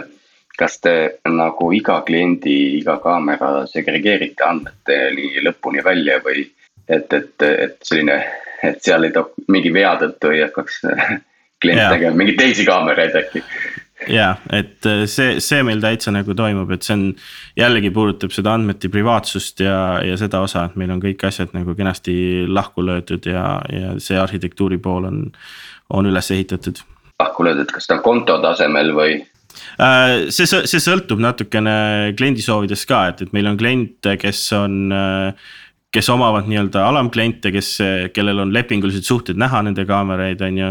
[0.58, 0.94] kas te
[1.28, 6.44] nagu iga kliendi, iga kaamera segregeerite andmeteni lõpuni välja või
[6.88, 8.18] et, et, et selline,
[8.62, 10.82] et seal ei too mingi vea tõttu ei hakkaks
[11.62, 13.42] klient tegema mingeid teisi kaameraid äkki?
[14.10, 17.04] ja, et äh, see, see meil täitsa nagu toimub, et see on
[17.58, 21.76] jällegi puudutab seda andmete privaatsust ja, ja seda osa, et meil on kõik asjad nagu
[21.78, 22.14] kenasti
[22.48, 25.20] lahku löödud ja, ja see arhitektuuri pool on,
[25.90, 26.82] on üles ehitatud.
[27.22, 29.20] lahku löödud, kas ta on konto tasemel või?
[29.80, 34.92] Äh, see, see sõltub natukene kliendi soovidest ka, et, et meil on kliente, kes on
[34.92, 35.50] äh,
[35.92, 37.74] kes omavad nii-öelda alamkliente, kes,
[38.16, 40.70] kellel on lepingulised suhted näha nende kaameraid, on ju.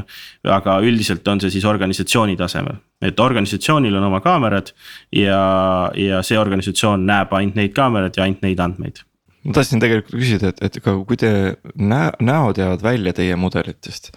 [0.49, 4.73] aga üldiselt on see siis organisatsiooni tasemel, et organisatsioonil on oma kaamerad
[5.13, 5.43] ja,
[5.93, 9.03] ja see organisatsioon näeb ainult neid kaameraid ja ainult neid andmeid
[9.41, 11.31] ma tahtsin tegelikult küsida, et, et aga kui te
[11.73, 14.11] näo, näod jäävad välja teie mudelitest,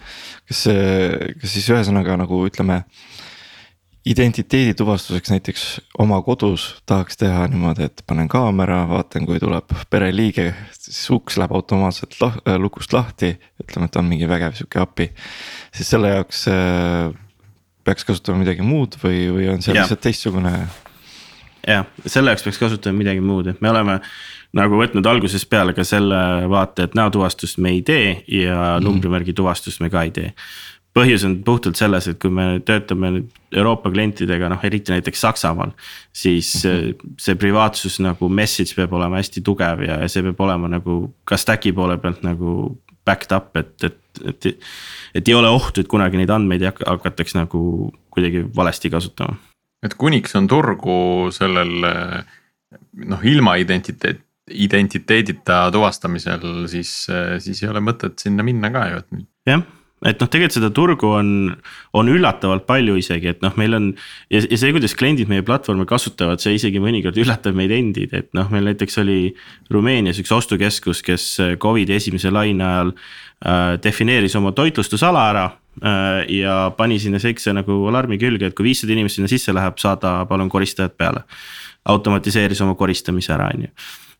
[0.49, 2.83] kas kas siis ühesõnaga nagu ütleme
[4.05, 5.63] identiteedi tuvastuseks näiteks
[5.97, 11.55] oma kodus tahaks teha niimoodi, et panen kaamera, vaatan, kui tuleb pereliige, siis uks läheb
[11.57, 15.09] automaatselt lah, äh, lukust lahti, ütleme, et on mingi vägev sihuke API.
[15.73, 17.09] siis selle jaoks äh,
[17.83, 20.53] peaks kasutama midagi muud või, või on see lihtsalt teistsugune?
[21.65, 23.99] jah, selle jaoks peaks kasutama midagi muud, et me oleme
[24.55, 28.85] nagu võtnud algusest peale ka selle vaate, et näotuvastust me ei tee ja mm.
[28.85, 30.29] numbrimärgi tuvastust me ka ei tee
[30.95, 35.71] põhjus on puhtalt selles, et kui me töötame nüüd Euroopa klientidega, noh eriti näiteks Saksamaal.
[36.13, 37.15] siis mm -hmm.
[37.19, 41.73] see privaatsus nagu message peab olema hästi tugev ja see peab olema nagu ka stack'i
[41.73, 44.45] poole pealt nagu backed up, et, et, et.
[45.15, 49.35] et ei ole ohtu, et kunagi neid andmeid hakataks nagu kuidagi valesti kasutama.
[49.83, 51.71] et kuniks on turgu sellel
[53.05, 57.07] noh, ilma identiteet identiteedita tuvastamisel, siis,
[57.39, 59.25] siis ei ole mõtet sinna minna ka ju, et.
[59.45, 59.61] jah
[60.03, 61.29] et noh, tegelikult seda turgu on,
[61.95, 63.87] on üllatavalt palju isegi, et noh, meil on.
[64.33, 68.29] ja, ja see, kuidas kliendid meie platvormi kasutavad, see isegi mõnikord üllatab meid endid, et
[68.37, 69.19] noh, meil näiteks oli
[69.71, 71.29] Rumeenias üks ostukeskus, kes
[71.61, 75.45] Covidi esimese laine ajal äh, defineeris oma toitlustusala ära
[75.81, 76.23] äh,.
[76.41, 80.17] ja pani sinna siukse nagu alarmi külge, et kui viissada inimest sinna sisse läheb, saada
[80.29, 81.23] palun koristajad peale.
[81.85, 83.73] automatiseeris oma koristamise ära, on ju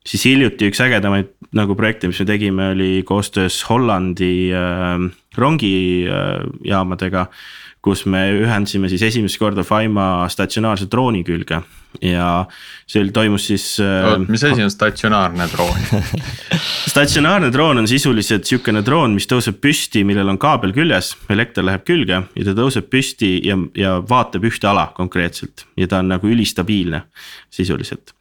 [0.05, 4.97] siis hiljuti üks ägedamaid nagu projekte, mis me tegime, oli koostöös Hollandi äh,
[5.37, 7.45] rongijaamadega äh,.
[7.85, 11.59] kus me ühendasime siis esimest korda Faima statsionaarse drooni külge
[12.01, 12.29] ja
[12.89, 14.15] see toimus siis äh,.
[14.27, 15.85] mis asi on statsionaarne droon
[16.93, 21.85] statsionaarne droon on sisuliselt sihukene droon, mis tõuseb püsti, millel on kaabel küljes, elekter läheb
[21.87, 26.29] külge ja ta tõuseb püsti ja, ja vaatab ühte ala konkreetselt ja ta on nagu
[26.29, 27.05] ülistabiilne
[27.53, 28.14] sisuliselt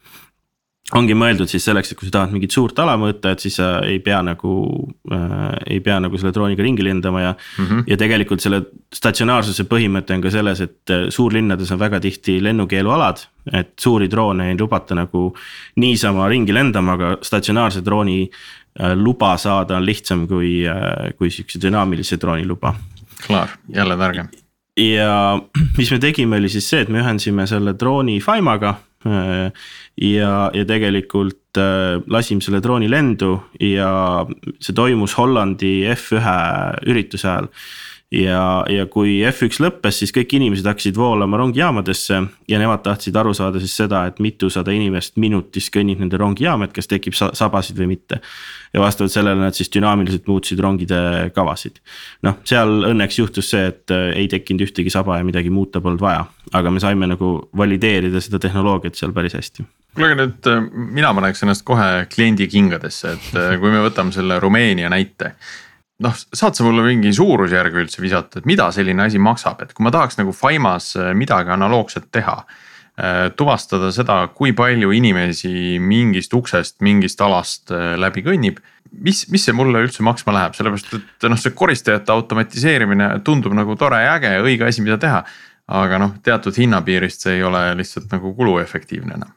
[0.95, 3.69] ongi mõeldud siis selleks, et kui sa tahad mingit suurt ala mõõta, et siis sa
[3.87, 4.55] ei pea nagu
[5.13, 7.65] äh,, ei pea nagu selle drooniga ringi lendama ja mm.
[7.65, 7.85] -hmm.
[7.91, 8.63] ja tegelikult selle
[8.95, 13.27] statsionaarsuse põhimõte on ka selles, et äh, suurlinnades on väga tihti lennukeelualad.
[13.53, 15.35] et suuri droone ei lubata nagu
[15.77, 18.31] niisama ringi lendama, aga statsionaarse drooni
[18.81, 22.75] äh, luba saada on lihtsam kui äh,, kui sihukese dünaamilise drooni luba.
[23.27, 24.29] klaar, jälle targem
[24.77, 25.41] ja
[25.79, 28.75] mis me tegime, oli siis see, et me ühendasime selle drooni Fimaga.
[29.05, 31.61] Ja, ja tegelikult
[32.11, 34.25] lasime selle drooni lendu ja
[34.59, 37.51] see toimus Hollandi F1 ürituse ajal
[38.15, 43.35] ja, ja kui F1 lõppes, siis kõik inimesed hakkasid voolama rongijaamadesse ja nemad tahtsid aru
[43.37, 47.95] saada siis seda, et mitusada inimest minutis kõnnib nende rongijaama, et kas tekib sabasid või
[47.95, 48.21] mitte.
[48.75, 51.81] ja vastavalt sellele nad siis dünaamiliselt muutsid rongide kavasid.
[52.23, 56.01] noh, seal õnneks juhtus see, et äh, ei tekkinud ühtegi saba ja midagi muuta polnud
[56.01, 60.65] vaja, aga me saime nagu valideerida seda tehnoloogiat seal päris hästi kuule, aga nüüd äh,
[61.01, 65.35] mina paneks ennast kohe kliendi kingadesse, et äh, kui me võtame selle Rumeenia näite
[66.03, 69.87] noh, saad sa mulle mingi suurusjärgu üldse visata, et mida selline asi maksab, et kui
[69.87, 72.41] ma tahaks nagu Fimas äh, midagi analoogset teha.
[72.95, 78.61] Äh, tuvastada seda, kui palju inimesi mingist uksest, mingist alast äh, läbi kõnnib.
[78.95, 83.75] mis, mis see mulle üldse maksma läheb, sellepärast et noh, see koristajate automatiseerimine tundub nagu
[83.77, 85.25] tore ja äge ja õige asi, mida teha.
[85.67, 89.33] aga noh, teatud hinnapiirist see ei ole lihtsalt nagu kuluefektiivne enam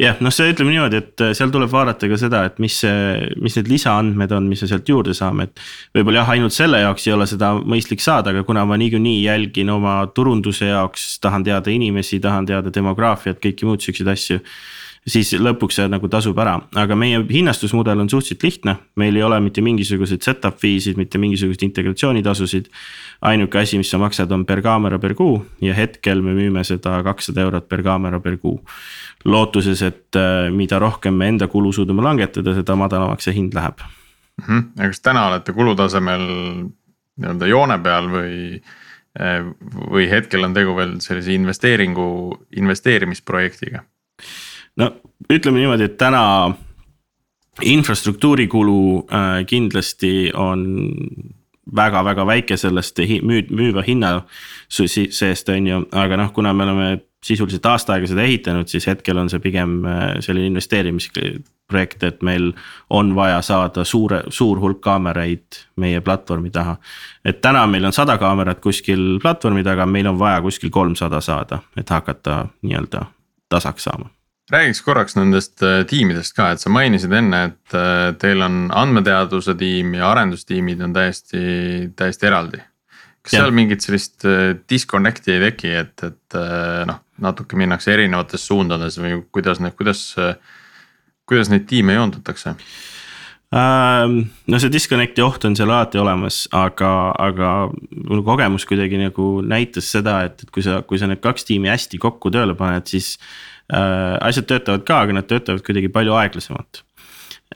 [0.00, 3.28] jah, noh, see ütleme niimoodi, et äh, seal tuleb vaadata ka seda, et mis see,
[3.42, 5.64] mis need lisaandmed on, mis me sealt juurde saame, et.
[5.94, 9.70] võib-olla jah, ainult selle jaoks ei ole seda mõistlik saada, aga kuna ma niikuinii jälgin
[9.74, 14.42] oma turunduse jaoks, tahan teada inimesi, tahan teada demograafiat, kõiki muud siukseid asju
[15.08, 19.38] siis lõpuks see nagu tasub ära, aga meie hinnastusmudel on suhteliselt lihtne, meil ei ole
[19.44, 22.70] mitte mingisuguseid set-up fee'sid, mitte mingisuguseid integratsioonitasusid.
[23.20, 27.02] ainuke asi, mis sa maksad, on per kaamera per kuu ja hetkel me müüme seda
[27.04, 28.60] kakssada eurot per kaamera per kuu.
[29.24, 33.80] lootuses, et äh, mida rohkem me enda kulu suudame langetada, seda madalamaks see hind läheb
[33.80, 34.44] mm.
[34.48, 34.64] -hmm.
[34.78, 36.24] ja kas täna olete kulutasemel
[37.16, 38.60] nii-öelda joone peal või?
[39.20, 39.44] Äh,
[39.90, 43.84] või hetkel on tegu veel sellise investeeringu, investeerimisprojektiga?
[44.76, 44.90] No
[45.30, 46.54] ütleme niimoodi, et täna
[47.62, 50.66] infrastruktuuri kulu äh, kindlasti on
[51.76, 54.20] väga-väga väike sellest müü-, müüva hinna
[54.68, 56.88] seest, on ju, aga noh, kuna me oleme
[57.24, 62.50] sisuliselt aasta aega seda ehitanud, siis hetkel on see pigem äh, selline investeerimisprojekt, et meil
[62.90, 66.76] on vaja saada suure, suur hulk kaameraid meie platvormi taha.
[67.24, 71.62] et täna meil on sada kaamerat kuskil platvormi taga, meil on vaja kuskil kolmsada saada,
[71.76, 73.06] et hakata nii-öelda
[73.48, 74.10] tasaks saama
[74.52, 79.56] räägiks korraks nendest äh, tiimidest ka, et sa mainisid enne, et äh, teil on andmeteaduse
[79.60, 81.44] tiim ja arendustiimid on täiesti,
[81.96, 82.60] täiesti eraldi.
[83.24, 83.40] kas ja.
[83.40, 86.40] seal mingit sellist äh, disconnect'i ei teki, et, et
[86.90, 90.10] noh, natuke minnakse erinevates suundades või kuidas need, kuidas,
[91.24, 92.56] kuidas neid tiime joondatakse?
[93.54, 96.88] No see disconnect'i oht on seal alati olemas, aga,
[97.22, 97.50] aga
[97.94, 101.70] minu kogemus kuidagi nagu näitas seda, et, et kui sa, kui sa need kaks tiimi
[101.70, 103.12] hästi kokku tööle paned, siis
[103.72, 106.82] asjad töötavad ka, aga nad töötavad kuidagi palju aeglasemalt.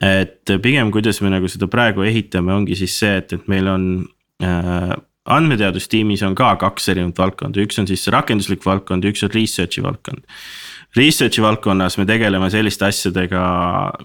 [0.00, 3.84] et pigem, kuidas me nagu seda praegu ehitame, ongi siis see, et, et meil on
[4.44, 4.94] äh,
[5.28, 10.24] andmeteadustiimis on ka kaks erinevat valdkonda, üks on siis rakenduslik valdkond üks on research'i valdkond.
[10.96, 13.42] Research'i valdkonnas me tegeleme selliste asjadega,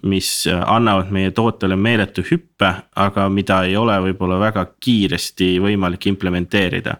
[0.10, 6.98] mis annavad meie tootele meeletu hüppe, aga mida ei ole võib-olla väga kiiresti võimalik implementeerida.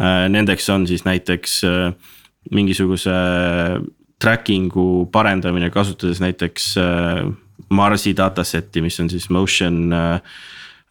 [0.00, 1.60] Äh, nendeks on siis näiteks
[2.50, 3.12] mingisuguse
[4.22, 7.22] tracking'u parendamine, kasutades näiteks äh,
[7.72, 10.20] Marsi dataset'i, mis on siis motion äh,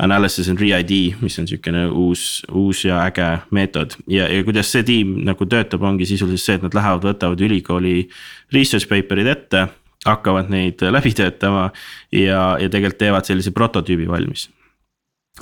[0.01, 3.95] analysis and re-ID, mis on sihukene uus, uus ja äge meetod.
[4.09, 8.07] ja, ja kuidas see tiim nagu töötab, ongi sisuliselt see, et nad lähevad, võtavad ülikooli
[8.55, 9.67] research paper'id ette.
[10.01, 11.67] hakkavad neid läbi töötama
[12.09, 14.49] ja, ja tegelikult teevad sellise prototüübi valmis.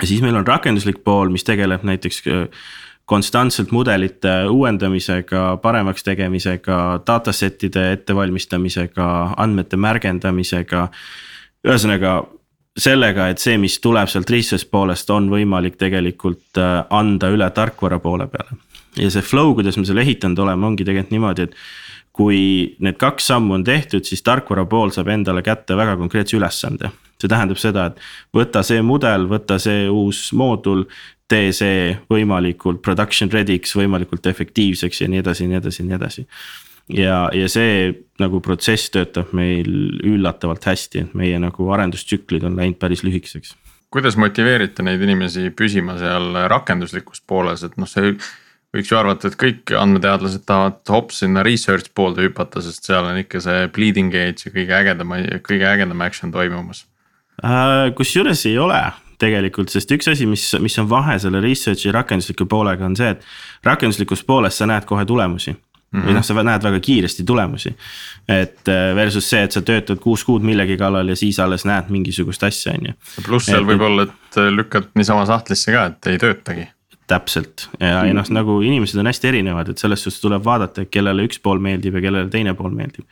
[0.02, 2.24] ja siis meil on rakenduslik pool, mis tegeleb näiteks
[3.10, 10.88] konstantselt mudelite uuendamisega, paremaks tegemisega, dataset'ide ettevalmistamisega, andmete märgendamisega.
[11.68, 12.14] ühesõnaga
[12.78, 18.00] sellega, et see, mis tuleb sealt research poolest, on võimalik tegelikult äh, anda üle tarkvara
[18.00, 18.62] poole peale.
[18.98, 21.56] ja see flow, kuidas me selle ehitanud oleme, ongi tegelikult niimoodi, et
[22.14, 22.40] kui
[22.80, 27.28] need kaks sammu on tehtud, siis tarkvara pool saab endale kätte väga konkreetse ülesande see
[27.28, 27.98] tähendab seda, et
[28.36, 30.86] võta see mudel, võta see uus moodul,
[31.30, 35.98] tee see võimalikult production ready'ks, võimalikult efektiivseks ja nii edasi ja nii edasi ja nii
[36.00, 36.26] edasi.
[36.98, 39.70] ja, ja see nagu protsess töötab meil
[40.06, 43.56] üllatavalt hästi, et meie nagu arendustsüklid on läinud päris lühikeseks.
[43.94, 48.14] kuidas motiveerite neid inimesi püsima seal rakenduslikus pooles, et noh, see
[48.76, 53.18] võiks ju arvata, et kõik andmeteadlased tahavad hops sinna research poolde hüpata, sest seal on
[53.22, 55.14] ikka see bleeding edge ja kõige ägedam,
[55.46, 56.86] kõige ägedam action toimumas
[57.42, 57.90] äh,.
[57.98, 58.82] kusjuures ei ole,
[59.20, 63.66] tegelikult, sest üks asi, mis, mis on vahe selle research'i rakendusliku poolega on see, et
[63.68, 65.56] rakenduslikus pooles sa näed kohe tulemusi
[65.90, 66.06] Mm -hmm.
[66.06, 67.76] või noh, sa näed väga kiiresti tulemusi.
[68.28, 71.90] et äh, versus see, et sa töötad kuus kuud millegi kallal ja siis alles näed
[71.90, 72.94] mingisugust asja, on ju.
[73.26, 76.68] pluss seal võib olla, et lükkad niisama sahtlisse ka, et ei töötagi
[77.10, 80.92] täpselt ja, ja noh, nagu inimesed on hästi erinevad, et selles suhtes tuleb vaadata, et
[80.94, 83.08] kellele üks pool meeldib ja kellele teine pool meeldib.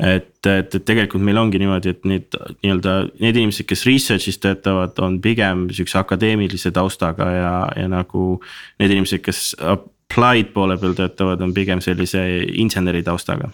[0.00, 4.98] Et, et, et tegelikult meil ongi niimoodi, et need nii-öelda need inimesed, kes research'is töötavad,
[5.04, 8.40] on pigem sihukese akadeemilise taustaga ja, ja nagu.
[8.82, 12.24] Need inimesed, kes applied poole peal töötavad, on pigem sellise
[12.54, 13.52] inseneri taustaga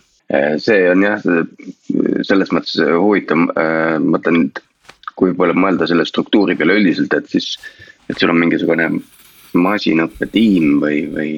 [0.63, 1.23] see on jah,
[2.27, 4.51] selles mõttes huvitav, äh, mõtlen,
[5.19, 7.57] kui palju mõelda selle struktuuri peale üldiselt, et siis.
[8.11, 8.89] et sul on mingisugune
[9.55, 11.29] masinõppetiim või, või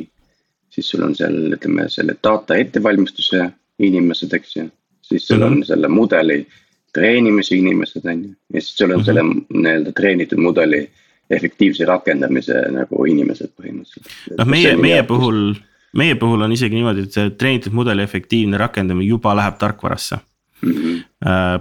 [0.72, 3.42] siis sul on seal, ütleme selle data ettevalmistuse
[3.78, 4.68] inimesed, eks ju.
[5.02, 5.66] Siis sul on -hmm.
[5.66, 6.46] selle mudeli
[6.92, 9.04] treenimise inimesed, on ju, ja siis sul on -hmm.
[9.04, 10.90] selle nii-öelda treenitud mudeli
[11.30, 14.10] efektiivse rakendamise nagu inimesed põhimõtteliselt.
[14.38, 15.54] noh, meie, meie puhul,
[15.96, 20.16] meie puhul on isegi niimoodi, et see treenitud mudeli efektiivne rakendamine juba läheb tarkvarasse
[20.62, 20.72] mm.
[20.72, 21.02] -hmm.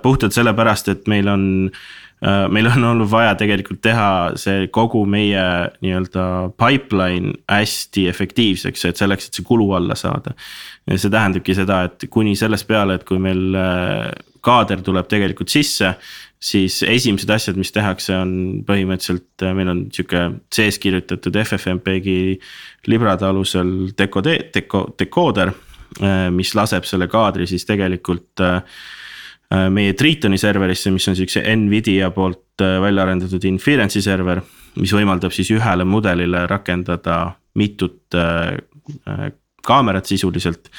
[0.01, 1.71] puhtalt sellepärast, et meil on
[2.21, 5.43] meil on olnud vaja tegelikult teha see kogu meie
[5.81, 6.25] nii-öelda
[6.59, 10.35] pipeline hästi efektiivseks, et selleks, et see kulu alla saada.
[10.95, 14.11] see tähendabki seda, et kuni sellest peale, et kui meil äh,
[14.41, 15.95] kaader tuleb tegelikult sisse.
[16.41, 18.31] siis esimesed asjad, mis tehakse, on
[18.69, 22.37] põhimõtteliselt, äh, meil on sihuke sees kirjutatud FFmpegi
[22.87, 25.53] librade alusel dekode-, deko-, dekooder.
[26.31, 28.61] mis laseb selle kaadri siis tegelikult Äh,
[29.69, 34.41] meie Tritoni serverisse, mis on siukse Nvidia poolt äh, välja arendatud inference'i server.
[34.79, 39.31] mis võimaldab siis ühele mudelile rakendada mitut äh,
[39.67, 40.69] kaamerat sisuliselt.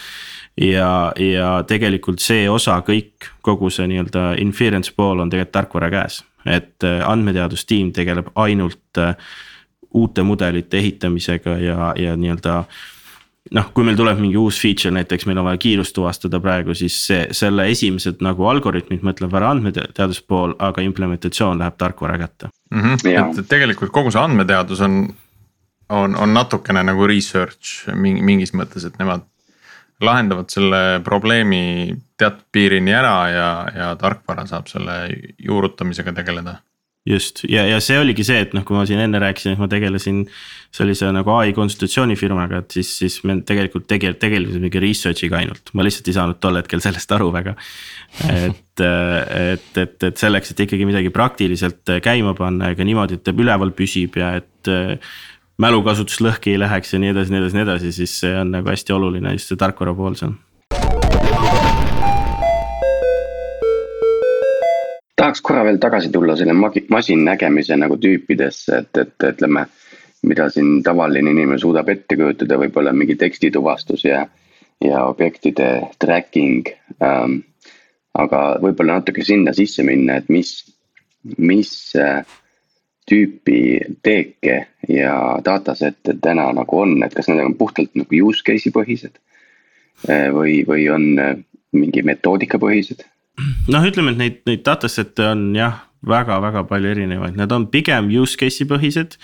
[0.56, 6.24] ja, ja tegelikult see osa kõik, kogu see nii-öelda inference pool on tegelikult tarkvara käes.
[6.46, 8.98] et andmeteadustiim tegeleb ainult
[9.94, 12.64] uute mudelite ehitamisega ja, ja nii-öelda
[13.51, 16.99] noh, kui meil tuleb mingi uus feature, näiteks meil on vaja kiirust tuvastada praegu, siis
[17.09, 22.80] see, selle esimesed nagu algoritmid mõtleb ära andmeteaduspool, aga implementatsioon läheb tarkvara kätte mm.
[22.80, 23.40] -hmm.
[23.40, 25.03] et tegelikult kogu see andmeteadus on,
[25.88, 29.26] on, on natukene nagu research mingis mõttes, et nemad
[30.03, 36.57] lahendavad selle probleemi teatud piirini ära ja, ja tarkvara saab selle juurutamisega tegeleda
[37.09, 37.42] just.
[37.50, 40.22] Ja, ja see oligi see, et noh, kui ma siin enne rääkisin, et ma tegelesin
[40.72, 45.86] sellise nagu ai konsultatsioonifirmaga, et siis, siis me tegelikult tege-, tegelesime mingi research'iga ainult, ma
[45.86, 47.57] lihtsalt ei saanud tol hetkel sellest aru väga.
[48.28, 53.26] et, et, et, et selleks, et ikkagi midagi praktiliselt käima panna ja ka niimoodi, et
[53.26, 54.72] ta üleval püsib ja et
[55.62, 58.72] mälukasutus lõhki ei läheks ja nii edasi, nii edasi, nii edasi, siis see on nagu
[58.72, 60.34] hästi oluline just see tarkvara pool seal
[65.22, 66.54] tahaks korra veel tagasi tulla selle
[66.90, 69.66] masinnägemise nagu tüüpidesse, et, et ütleme.
[70.22, 74.20] mida siin tavaline inimene suudab ette kujutada, võib-olla mingi tekstituvastus ja,
[74.84, 76.68] ja objektide tracking
[77.02, 77.40] ähm,.
[78.14, 80.52] aga võib-olla natuke sinna sisse minna, et mis,
[81.38, 82.22] mis äh,
[83.10, 83.62] tüüpi
[84.02, 84.56] teeke
[84.88, 89.18] ja dataset'e täna nagu on, et kas need on puhtalt nagu use case'i põhised
[90.08, 90.30] äh,.
[90.34, 91.34] või, või on äh,
[91.72, 93.02] mingi metoodika põhised
[93.72, 98.38] noh, ütleme, et neid, neid dataset'e on jah, väga-väga palju erinevaid, need on pigem use
[98.38, 99.18] case'i põhised.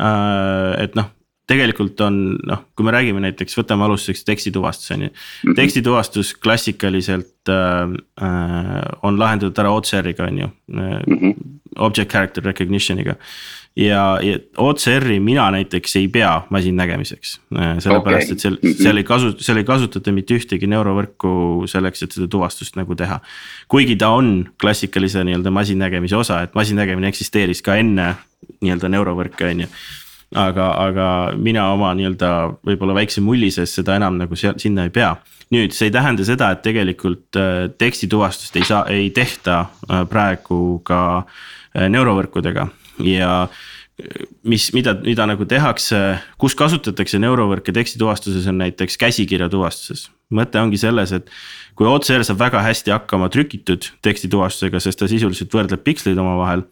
[0.00, 1.10] Äh, et noh,
[1.50, 5.10] tegelikult on noh, kui me räägime näiteks, võtame alustuseks tekstituvastus on ju.
[5.12, 5.56] Mhm.
[5.58, 11.34] tekstituvastus klassikaliselt äh, äh, on lahendatud ära OCR-iga on ju äh, -hmm.
[11.76, 13.16] object character recognition'iga
[13.76, 17.40] ja, ja OCR-i mina näiteks ei pea masinnägemiseks.
[17.56, 18.76] Äh, sellepärast okay., et seal, mhm.
[18.82, 23.20] seal ei kasu-, seal ei kasutata mitte ühtegi neurovõrku selleks, et seda tuvastust nagu teha.
[23.72, 28.14] kuigi ta on klassikalise nii-öelda masinnägemise osa, et masinnägemine eksisteeris ka enne
[28.60, 29.72] nii-öelda neurovõrke, on ju
[30.36, 32.32] aga, aga mina oma nii-öelda
[32.66, 35.16] võib-olla väikse mulli sees seda enam nagu seal, sinna ei pea.
[35.52, 40.80] nüüd see ei tähenda seda, et tegelikult äh, tekstituvastust ei saa, ei tehta äh, praegu
[40.84, 41.24] ka
[41.72, 42.66] neurovõrkudega
[42.98, 43.48] ja
[44.42, 45.98] mis, mida, mida nagu tehakse,
[46.40, 50.10] kus kasutatakse neurovõrke tekstituvastuses on näiteks käsikirja tuvastuses.
[50.32, 51.26] mõte ongi selles, et
[51.76, 56.64] kui OCR saab väga hästi hakkama trükitud tekstituvastusega, sest ta sisuliselt võrdleb piksleid omavahel.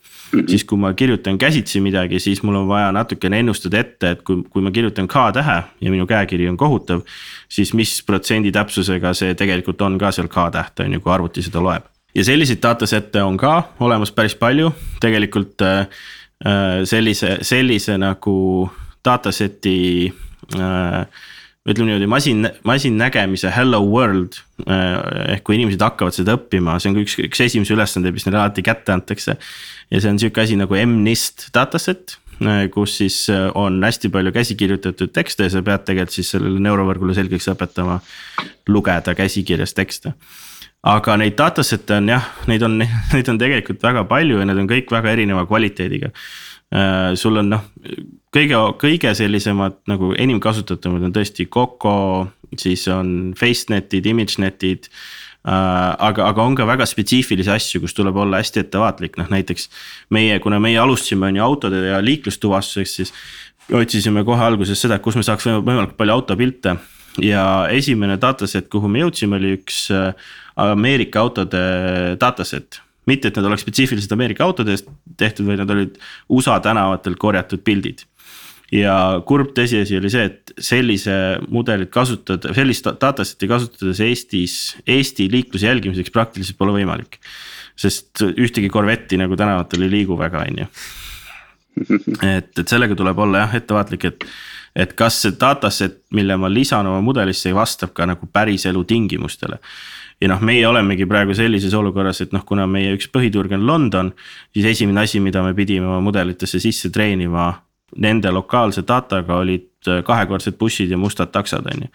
[0.49, 4.43] siis kui ma kirjutan käsitsi midagi, siis mul on vaja natukene ennustada ette, et kui,
[4.43, 7.05] kui ma kirjutan K-tähe ja minu käekiri on kohutav.
[7.49, 11.61] siis mis protsendi täpsusega see tegelikult on ka seal K-täht on ju, kui arvuti seda
[11.61, 11.85] loeb
[12.15, 15.83] ja selliseid dataset'e on ka olemas päris palju, tegelikult äh,
[16.47, 18.37] äh, sellise, sellise nagu
[19.07, 20.11] dataset'i
[20.57, 21.03] äh,
[21.69, 27.05] ütleme niimoodi masin, masinnägemise hello world ehk kui inimesed hakkavad seda õppima, see on ka
[27.05, 29.37] üks, üks esimesi ülesandeid, mis neile alati kätte antakse.
[29.91, 32.17] ja see on sihuke asi nagu MNIST dataset,
[32.73, 33.19] kus siis
[33.55, 38.01] on hästi palju käsikirjutatud tekste ja sa pead tegelikult siis sellele neurovõrgule selgeks õpetama
[38.73, 40.15] lugeda käsikirjas tekste
[40.83, 42.79] aga neid dataset'e on jah, neid on,
[43.15, 46.13] neid on tegelikult väga palju ja need on kõik väga erineva kvaliteediga.
[46.73, 47.15] äh,.
[47.15, 47.65] sul on noh,
[48.33, 54.93] kõige, kõige sellisemad nagu enim kasutatavad on tõesti Coco, siis on FaceNetid, ImageNetid
[55.41, 59.71] Uh, aga, aga on ka väga spetsiifilisi asju, kus tuleb olla hästi ettevaatlik, noh näiteks
[60.13, 63.15] meie, kuna meie alustasime on ju autode ja liiklustuvastuseks, siis.
[63.73, 66.75] otsisime kohe alguses seda, kus me saaks võimalikult palju autopilte
[67.25, 70.13] ja esimene dataset, kuhu me jõudsime, oli üks äh,
[70.69, 71.61] Ameerika autode
[72.21, 74.89] dataset mitte, et nad oleks spetsiifiliselt Ameerika autode eest
[75.19, 75.97] tehtud, vaid nad olid
[76.31, 78.05] USA tänavatelt korjatud pildid
[78.75, 78.95] ja
[79.27, 81.15] kurb tõsiasi oli see, et sellise
[81.51, 84.57] mudelit kasutada, sellist dataset'i kasutades Eestis,
[84.87, 87.21] Eesti liikluse jälgimiseks praktiliselt pole võimalik.
[87.81, 90.67] sest ühtegi korvetti nagu tänavatel ei liigu väga, on ju.
[92.29, 94.27] et, et sellega tuleb olla jah ettevaatlik, et,
[94.77, 99.59] et kas see dataset, mille ma lisan oma mudelisse, vastab ka nagu päriselu tingimustele
[100.21, 104.13] ja noh, meie olemegi praegu sellises olukorras, et noh, kuna meie üks põhiturg on London,
[104.55, 107.53] siis esimene asi, mida me pidime oma mudelitesse sisse treenima
[107.97, 111.91] nende lokaalse dataga olid äh, kahekordsed bussid ja mustad taksod, on ju.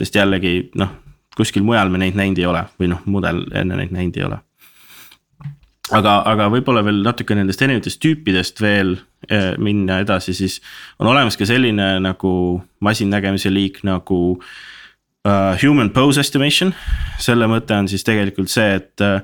[0.00, 0.92] sest jällegi noh,
[1.36, 4.40] kuskil mujal me neid näinud ei ole või noh, mudel enne neid näinud ei ole.
[5.90, 8.96] aga, aga võib-olla veel natuke nendest erinevatest tüüpidest veel
[9.28, 10.60] eh, minna edasi, siis
[10.98, 12.32] on olemas ka selline nagu
[12.80, 14.20] masinnägemise liik nagu
[15.24, 16.74] uh, human pose estimation.
[17.20, 19.20] selle mõte on siis tegelikult see, et uh,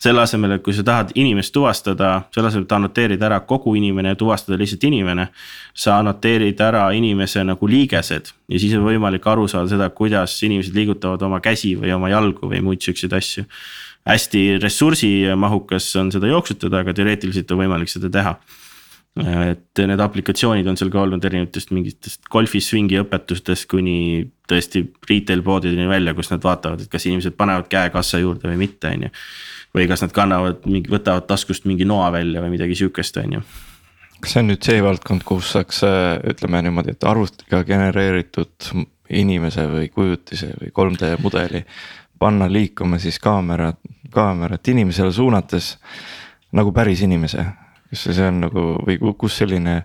[0.00, 4.14] selle asemel, et kui sa tahad inimest tuvastada, selle asemel, et annoteerida ära kogu inimene
[4.14, 5.28] ja tuvastada lihtsalt inimene.
[5.74, 10.74] sa annoteerid ära inimese nagu liigesed ja siis on võimalik aru saada seda, kuidas inimesed
[10.74, 13.44] liigutavad oma käsi või oma jalgu või muid siukseid asju.
[14.06, 18.38] hästi ressursimahukas on seda jooksutada, aga teoreetiliselt on võimalik seda teha
[19.18, 25.42] et need aplikatsioonid on seal ka olnud erinevatest mingitest golfi swing'i õpetustest kuni tõesti retail
[25.42, 29.08] poodideni välja, kus nad vaatavad, et kas inimesed panevad käe kassa juurde või mitte, on
[29.08, 29.10] ju
[29.74, 33.42] või kas nad kannavad mingi, võtavad taskust mingi noa välja või midagi sihukest, on ju
[34.20, 35.82] kas see on nüüd see valdkond, kus saaks
[36.30, 38.70] ütleme niimoodi, et arvutiga genereeritud
[39.10, 41.64] inimese või kujutise või 3D mudeli.
[42.18, 43.72] panna liikuma siis kaamera,
[44.12, 45.78] kaamerat inimesele suunates
[46.52, 47.44] nagu päris inimese,
[47.90, 49.82] kas see on nagu või kus selline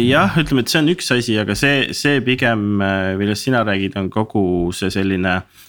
[0.00, 2.80] jah, ütleme, et see on üks asi, aga see, see pigem,
[3.20, 4.42] millest sina räägid, on kogu
[4.74, 5.66] see selline äh,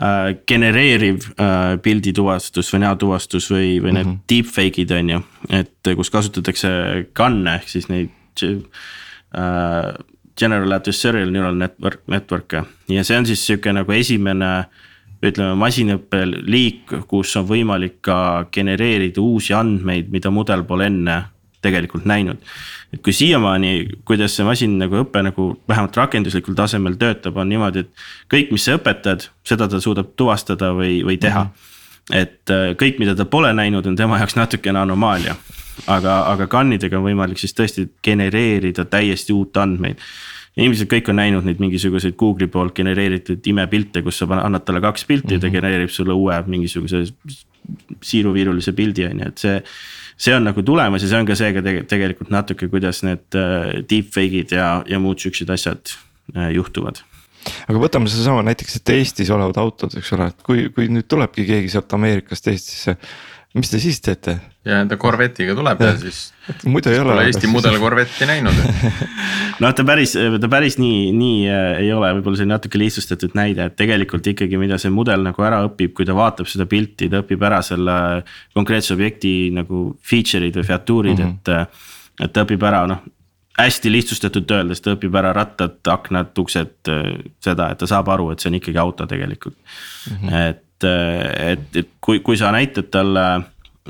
[0.00, 4.22] äh, genereeriv äh, pildituvastus või näotuvastus või, või need mm -hmm.
[4.30, 5.20] deepfake'id on ju.
[5.50, 6.68] et kus kasutatakse
[7.12, 8.10] kanne ehk siis neid
[8.42, 9.94] äh,
[10.36, 14.64] general adversarial neural network, network'e ja see on siis sihuke nagu esimene
[15.22, 21.22] ütleme masinõppe liik, kus on võimalik ka genereerida uusi andmeid, mida mudel pole enne
[21.62, 22.42] tegelikult näinud
[22.92, 23.72] et kui siiamaani,
[24.04, 28.66] kuidas see masin nagu õpe nagu vähemalt rakenduslikul tasemel töötab, on niimoodi, et kõik, mis
[28.68, 31.50] sa õpetad, seda ta suudab tuvastada või, või teha mm.
[31.54, 32.20] -hmm.
[32.20, 35.36] et äh, kõik, mida ta pole näinud, on tema jaoks natukene anomaalia.
[35.86, 39.98] aga, aga kannidega on võimalik siis tõesti genereerida täiesti uut andmeid
[40.56, 44.82] ja ilmselt kõik on näinud neid mingisuguseid Google'i poolt genereeritud imepilte, kus sa annad talle
[44.84, 45.34] kaks pilti mm -hmm.
[45.34, 45.54] ja ta mhm.
[45.54, 47.04] genereerib sulle uue mingisuguse
[48.02, 49.62] siiruviirulise pildi on ju, et see
[50.16, 54.54] see on nagu tulemas ja see on ka seega tegelikult natuke, kuidas need äh, deepfake'id
[54.54, 55.94] ja, ja muud siuksed asjad
[56.36, 57.02] äh, juhtuvad
[57.66, 61.46] aga võtame sedasama näiteks, et Eestis olevad autod, eks ole, et kui, kui nüüd tulebki
[61.48, 62.96] keegi sealt Ameerikast Eestisse
[63.54, 64.38] mis te siis teete?
[64.64, 66.18] ja enda korvetiga tuleb ja, ja siis.
[66.70, 67.24] muidu ei ole.
[67.26, 68.58] Eesti mudel korvetti näinud
[69.62, 73.66] noh, ta päris, ta päris nii, nii äh, ei ole, võib-olla see natuke lihtsustatud näide,
[73.68, 77.24] et tegelikult ikkagi, mida see mudel nagu ära õpib, kui ta vaatab seda pilti, ta
[77.24, 77.96] õpib ära selle
[78.54, 81.66] konkreetse objekti nagu feature'id või featuurid mm, -hmm.
[81.66, 82.22] et.
[82.28, 83.02] et ta õpib ära, noh
[83.58, 86.88] hästi lihtsustatult öeldes, ta õpib ära rattad, aknad, uksed,
[87.44, 90.16] seda, et ta saab aru, et see on ikkagi auto tegelikult mm.
[90.16, 90.36] -hmm.
[90.48, 93.26] et et, et kui, kui sa näitad talle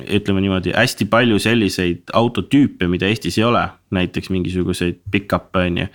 [0.00, 5.86] ütleme niimoodi hästi palju selliseid autotüüpe, mida Eestis ei ole, näiteks mingisuguseid pick-up'e on ju.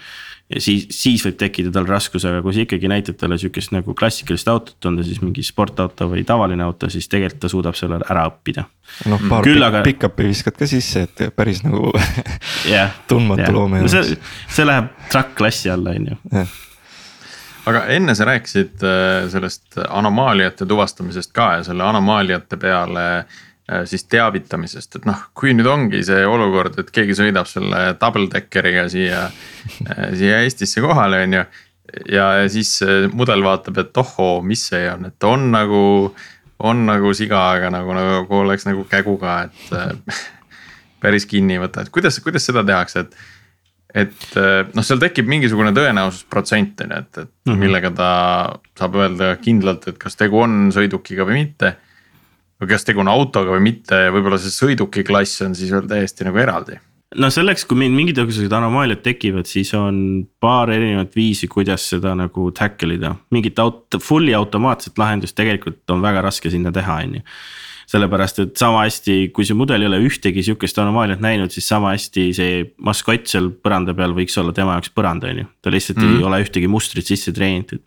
[0.54, 3.96] ja siis, siis võib tekkida tal raskus, aga kui sa ikkagi näitad talle sihukest nagu
[3.98, 7.98] klassikalist autot, on ta siis mingi sportauto või tavaline auto, siis tegelikult ta suudab selle
[8.06, 8.68] ära õppida.
[9.10, 9.82] noh, paar Küll, aga...
[9.88, 11.90] pick-up'i viskad ka sisse, et päris nagu
[12.70, 13.58] yeah, tundmatu yeah.
[13.58, 13.92] loom ei ole.
[13.98, 16.46] see, see läheb truck klassi alla, on ju
[17.68, 24.06] aga enne sa rääkisid äh, sellest anomaaliate tuvastamisest ka ja selle anomaaliate peale äh, siis
[24.12, 29.26] teavitamisest, et noh, kui nüüd ongi see olukord, et keegi sõidab selle double deckeriga siia,
[29.88, 31.44] äh, siia Eestisse kohale, on ju.
[32.12, 32.80] ja siis
[33.16, 35.84] mudel vaatab, et ohoo, mis see on, et on nagu,
[36.60, 40.18] on nagu siga, aga nagu, nagu oleks nagu kägu ka, et
[41.04, 43.20] päris kinni ei võta, et kuidas, kuidas seda tehakse, et
[43.96, 47.62] et eh, noh, seal tekib mingisugune tõenäosusprotsent on ju, et, et mm -hmm.
[47.64, 48.10] millega ta
[48.78, 51.78] saab öelda kindlalt, et kas tegu on sõidukiga või mitte.
[52.62, 55.88] või kas tegu on autoga või mitte ja võib-olla see sõiduki klass on siis veel
[55.88, 56.80] täiesti nagu eraldi.
[57.16, 62.16] no selleks, kui meil mingid niisugused anomaaliad tekivad, siis on paar erinevat viisi, kuidas seda
[62.16, 63.16] nagu tackle ida.
[63.32, 67.22] mingit aut-, fully automaatset lahendust tegelikult on väga raske sinna teha, on ju.
[67.88, 71.94] Sellepärast, et sama hästi, kui see mudel ei ole ühtegi sihukest anomaaliat näinud, siis sama
[71.94, 75.50] hästi see maskott seal põranda peal võiks olla tema jaoks põrand, on ju.
[75.62, 76.14] ta lihtsalt mm -hmm.
[76.14, 76.28] ei mhm.
[76.28, 77.82] ole ühtegi mustrit sisse treenitud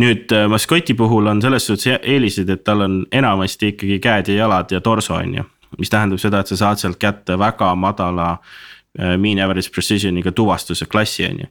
[0.00, 4.34] nüüd äh, maskoti puhul on selles suhtes eelised, et tal on enamasti ikkagi käed ja
[4.34, 5.44] jalad ja torso, on ju
[5.78, 10.88] mis tähendab seda, et sa saad sealt kätte väga madala äh, mean average precision'iga tuvastuse
[10.90, 11.48] klassi, on ju.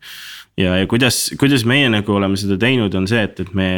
[0.65, 3.69] ja, ja kuidas, kuidas meie nagu oleme seda teinud, on see, et, et me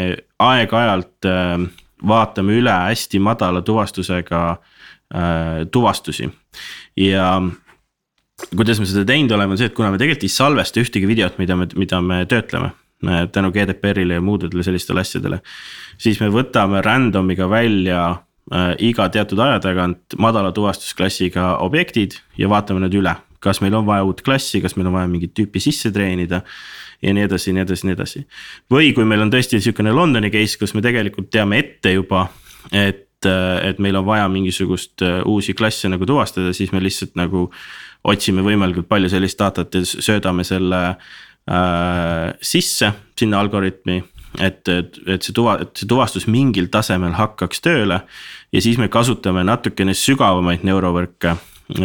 [0.41, 1.67] aeg-ajalt äh,
[2.07, 6.29] vaatame üle hästi madala tuvastusega äh, tuvastusi
[6.97, 7.41] ja
[8.49, 11.37] kuidas me seda teinud oleme, on see, et kuna me tegelikult ei salvesta ühtegi videot,
[11.41, 15.41] mida me, mida me töötleme äh, tänu GDPR-ile ja muudele sellistele asjadele.
[16.01, 22.85] siis me võtame random'iga välja äh, iga teatud aja tagant madala tuvastusklassiga objektid ja vaatame
[22.85, 23.15] need üle.
[23.41, 26.43] kas meil on vaja uut klassi, kas meil on vaja mingit tüüpi sisse treenida
[27.01, 28.25] ja nii edasi, nii edasi, nii edasi.
[28.71, 32.27] või kui meil on tõesti sihukene Londoni case, kus me tegelikult teame ette juba,
[32.71, 37.49] et, et meil on vaja mingisugust äh, uusi klasse nagu tuvastada, siis me lihtsalt nagu
[38.03, 44.01] otsime võimalikult palju sellist datat ja söödame selle äh, sisse sinna algoritmi
[44.39, 48.01] et, et, et see tuva, et see tuvastus mingil tasemel hakkaks tööle.
[48.51, 51.35] ja siis me kasutame natukene sügavamaid neurovõrke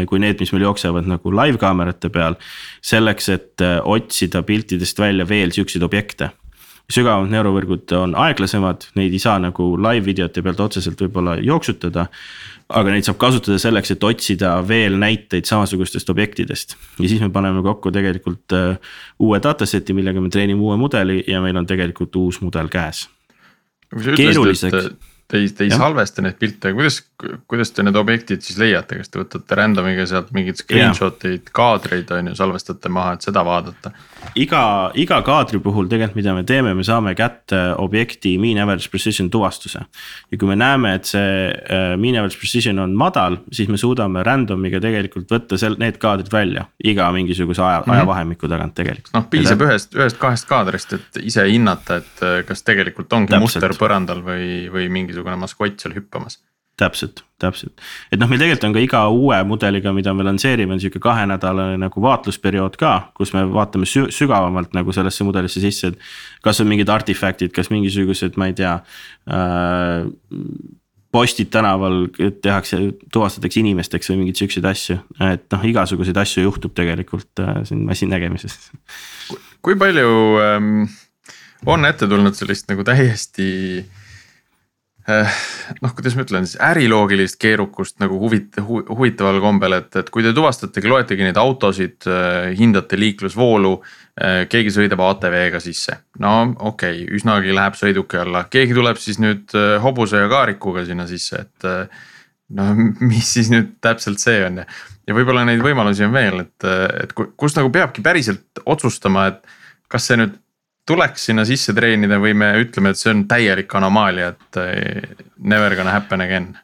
[0.08, 2.38] kui need, mis meil jooksevad nagu live kaamerate peal.
[2.82, 6.32] selleks, et äh, otsida piltidest välja veel siukseid objekte
[6.86, 12.06] sügavamad neurovõrgud on aeglasemad, neid ei saa nagu live videote pealt otseselt võib-olla jooksutada
[12.74, 16.76] aga neid saab kasutada selleks, et otsida veel näiteid samasugustest objektidest.
[16.98, 18.78] ja siis me paneme kokku tegelikult uh,
[19.22, 23.06] uue dataset'i, millega me treenime uue mudeli ja meil on tegelikult uus mudel käes.
[24.16, 24.90] keeruliseks
[25.26, 27.00] te ei, te ei salvesta neid pilte, kuidas,
[27.50, 32.12] kuidas te need objektid siis leiate, kas te võtate random'iga sealt mingeid screenshot eid, kaadreid
[32.14, 33.90] on ju, salvestate maha, et seda vaadata?
[34.38, 34.62] iga,
[34.98, 39.82] iga kaadri puhul tegelikult, mida me teeme, me saame kätte objekti mean average precision tuvastuse.
[40.30, 44.22] ja kui me näeme, et see uh, mean average precision on madal, siis me suudame
[44.26, 47.96] random'iga tegelikult võtta seal need kaadrid välja iga mingisuguse aja mm, -hmm.
[47.98, 49.14] ajavahemiku tagant tegelikult.
[49.14, 53.42] noh, piisab ja ühest, ühest-kahest kaadrist, et ise hinnata, et äh, kas tegelikult ongi Täpselt.
[53.42, 56.40] muster põrandal või, või mingi mingisugune maskott seal hüppamas.
[56.76, 57.80] täpselt, täpselt,
[58.12, 61.78] et noh, meil tegelikult on ka iga uue mudeliga, mida me lansseerime, on sihuke kahenädalane
[61.80, 66.04] nagu vaatlusperiood ka, kus me vaatame sü sügavamalt nagu sellesse mudelisse sisse, et.
[66.44, 70.04] kas on mingid artefaktid, kas mingisugused, ma ei tea äh,
[71.16, 72.10] postid tänaval
[72.44, 75.00] tehakse, tuvastatakse inimesteks või mingeid siukseid asju,
[75.32, 78.58] et noh, igasuguseid asju juhtub tegelikult äh, siin masinnägemises.
[79.64, 80.10] kui palju
[80.44, 80.90] ähm,
[81.64, 83.46] on ette tulnud sellist nagu täiesti
[83.80, 84.05] Eh,
[85.06, 90.24] noh, kuidas ma ütlen siis äriloogilist keerukust nagu huvit- hu,, huvitaval kombel, et, et kui
[90.24, 93.72] te tuvastategi, loetegi neid autosid, eh, hindate liiklusvoolu.
[94.16, 99.20] Eh, keegi sõidab ATV-ga sisse, no okei okay,, üsnagi läheb sõiduki alla, keegi tuleb siis
[99.20, 99.52] nüüd
[99.84, 101.70] hobuse ja kaarikuga sinna sisse, et.
[102.56, 102.70] no
[103.10, 104.66] mis siis nüüd täpselt see on ja,
[105.06, 106.66] ja võib-olla neid võimalusi on veel, et,
[107.02, 109.56] et kus nagu peabki päriselt otsustama, et
[109.92, 110.38] kas see nüüd
[110.86, 115.76] tuleks sinna sisse treenida või me ütleme, et see on täielik anomaalia, et eh, never
[115.76, 116.54] gonna happen again?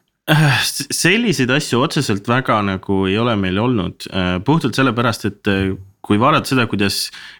[1.03, 6.19] selliseid asju otseselt väga nagu ei ole meil olnud, eh, puhtalt sellepärast, et eh, kui
[6.19, 6.97] vaadata seda, kuidas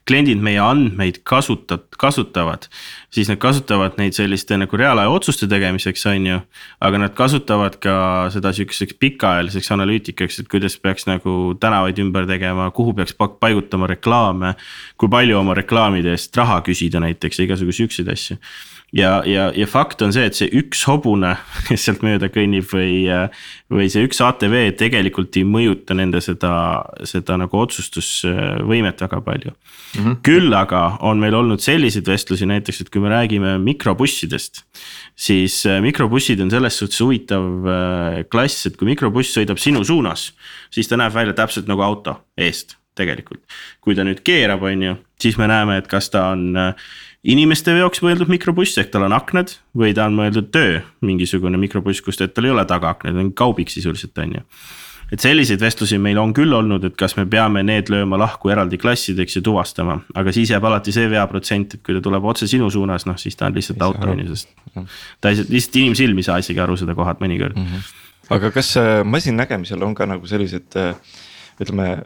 [0.07, 2.69] kliendid meie andmeid kasutat-, kasutavad.
[3.13, 6.39] siis nad kasutavad neid selliste nagu reaalaja otsuste tegemiseks, on ju.
[6.79, 7.95] aga nad kasutavad ka
[8.33, 14.55] seda sihukeseks pikaajaliseks analüütikaks, et kuidas peaks nagu tänavaid ümber tegema, kuhu peaks paigutama reklaame.
[14.97, 18.39] kui palju oma reklaamide eest raha küsida näiteks ja igasugu siukseid asju
[18.93, 21.33] ja, ja, ja fakt on see, et see üks hobune,
[21.67, 23.05] kes sealt mööda kõnnib või,
[23.73, 26.53] või see üks ATV tegelikult ei mõjuta nende seda,
[27.09, 30.03] seda nagu otsustusvõimet väga palju mm.
[30.03, 30.19] -hmm.
[30.25, 34.63] küll aga on meil olnud selliseid vestlusi näiteks, et kui me räägime mikrobussidest.
[35.15, 40.31] siis äh, mikrobussid on selles suhtes huvitav äh, klass, et kui mikrobuss sõidab sinu suunas,
[40.71, 43.41] siis ta näeb välja täpselt nagu auto eest tegelikult.
[43.81, 46.73] kui ta nüüd keerab, on ju, siis me näeme, et kas ta on äh,
[47.23, 52.03] inimeste jaoks mõeldud mikrobuss, ehk tal on aknad või ta on mõeldud töö mingisugune mikrobuss,
[52.03, 54.43] kus tal ei ole tagaaknaid, on kaubik sisuliselt on ju.
[55.13, 58.79] et selliseid vestlusi meil on küll olnud, et kas me peame need lööma lahku eraldi
[58.81, 62.69] klassideks ja tuvastama, aga siis jääb alati see veaprotsent, et kui ta tuleb otse sinu
[62.73, 64.49] suunas, noh siis ta on lihtsalt auto on ju, sest.
[65.21, 67.69] ta ei, lihtsalt inimsilm ei saa isegi aru seda kohad mõnikord mm.
[67.69, 68.35] -hmm.
[68.35, 70.95] aga kas äh, masinnägemisel on ka nagu sellised äh,
[71.61, 72.01] ütleme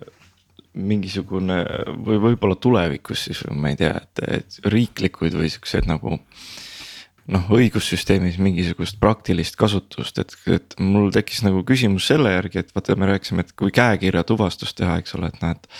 [0.78, 1.62] mingisugune
[2.06, 6.18] või võib-olla tulevikus siis ma ei tea, et, et riiklikuid või siukseid nagu
[7.34, 12.96] noh, õigussüsteemis mingisugust praktilist kasutust, et, et mul tekkis nagu küsimus selle järgi, et vaata,
[13.00, 15.72] me rääkisime, et kui käekirja tuvastust teha, eks ole, et noh, et.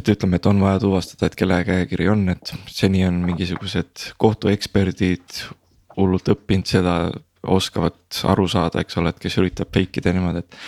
[0.00, 5.40] et ütleme, et on vaja tuvastada, et kelle käekiri on, et seni on mingisugused kohtueksperdid
[5.96, 6.98] hullult õppinud seda,
[7.44, 7.96] oskavad
[8.32, 10.60] aru saada, eks ole, et kes üritab fake ida niimoodi, et.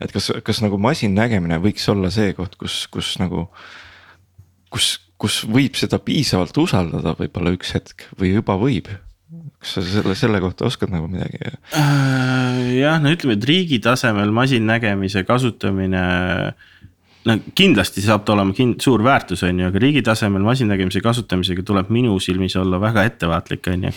[0.00, 3.48] Et kas, kas nagu masinnägemine võiks olla see koht, kus, kus nagu,
[4.72, 8.90] kus kus võib seda piisavalt usaldada võib-olla üks hetk või juba võib
[9.58, 11.40] kas sa selle, selle kohta oskad nagu midagi?
[11.74, 16.02] Äh, jah, no ütleme, et riigi tasemel masinnägemise kasutamine.
[17.26, 21.64] no kindlasti saab ta olema kind, suur väärtus, on ju, aga riigi tasemel masinnägemise kasutamisega
[21.66, 23.94] tuleb minu silmis olla väga ettevaatlik, on ju.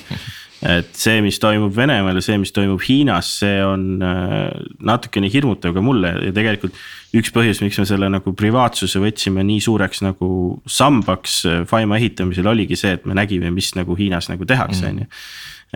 [0.59, 4.49] Et see, mis toimub Venemaal ja see, mis toimub Hiinas, see on äh,
[4.83, 6.75] natukene hirmutav ka mulle ja tegelikult
[7.15, 10.31] üks põhjus, miks me selle nagu privaatsuse võtsime nii suureks nagu
[10.69, 14.89] sambaks äh, Faima ehitamisel oligi see, et me nägime, mis nagu Hiinas nagu tehakse, mm.
[14.89, 15.07] on ju.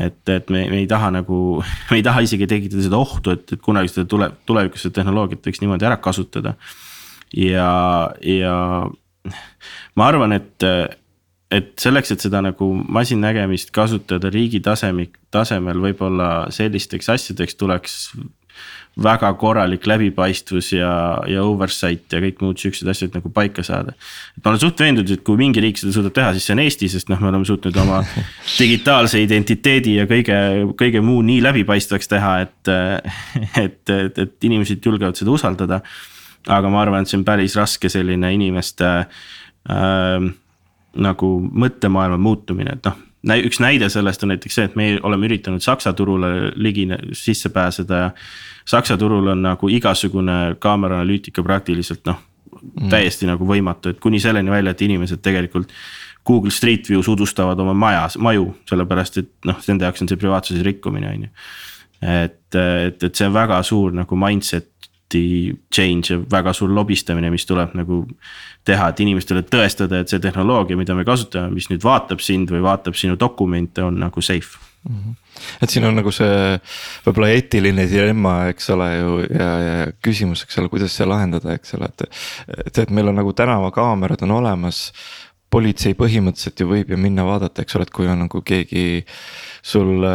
[0.07, 1.39] et, et me, me ei taha nagu,
[1.91, 5.47] me ei taha isegi tekitada seda ohtu, et, et kunagi seda tule, tulevikus seda tehnoloogiat
[5.47, 6.57] võiks niimoodi ära kasutada.
[7.31, 7.69] ja,
[8.19, 8.57] ja
[9.95, 10.67] ma arvan, et,
[11.53, 17.99] et selleks, et seda nagu masinnägemist kasutada riigi tasemik, tasemel võib-olla sellisteks asjadeks tuleks
[19.03, 20.91] väga korralik läbipaistvus ja,
[21.25, 23.95] ja oversight ja kõik muud siuksed asjad nagu paika saada.
[24.37, 26.61] et ma olen suht veendunud, et kui mingi riik seda suudab teha, siis see on
[26.61, 28.03] Eesti, sest noh, me oleme suutnud oma
[28.61, 30.37] digitaalse identiteedi ja kõige,
[30.77, 32.73] kõige muu nii läbipaistvaks teha, et,
[33.63, 35.81] et, et, et inimesed julgevad seda usaldada.
[36.53, 40.29] aga ma arvan, et see on päris raske selline inimeste äh,
[40.95, 45.63] nagu mõttemaailma muutumine, et noh üks näide sellest on näiteks see, et me oleme üritanud
[45.63, 46.83] Saksa turule ligi
[47.15, 48.11] sisse pääseda ja
[48.65, 52.19] Saksa turul on nagu igasugune kaamera analüütika praktiliselt noh
[52.61, 55.71] mm., täiesti nagu võimatu, et kuni selleni välja, et inimesed tegelikult.
[56.27, 60.63] Google Street View's udustavad oma majas, maju, sellepärast et noh, nende jaoks on see privaatsuse
[60.63, 61.31] rikkumine, on ju.
[62.03, 64.15] et, et, et see on väga suur nagu
[65.13, 68.03] mindset'i change ja väga suur lobistamine, mis tuleb nagu
[68.65, 72.63] teha, et inimestele tõestada, et see tehnoloogia, mida me kasutame, mis nüüd vaatab sind või
[72.63, 74.59] vaatab sinu dokumente, on nagu safe
[74.89, 74.95] mm.
[74.95, 75.19] -hmm
[75.61, 76.59] et siin on nagu see
[77.07, 81.73] võib-olla eetiline dilemma, eks ole ju ja, ja küsimus, eks ole, kuidas see lahendada, eks
[81.73, 82.03] ole, et.
[82.77, 84.91] et meil on nagu tänavakaamerad on olemas.
[85.49, 89.05] politsei põhimõtteliselt ju võib ju minna vaadata, eks ole, et kui on nagu keegi
[89.61, 90.05] sul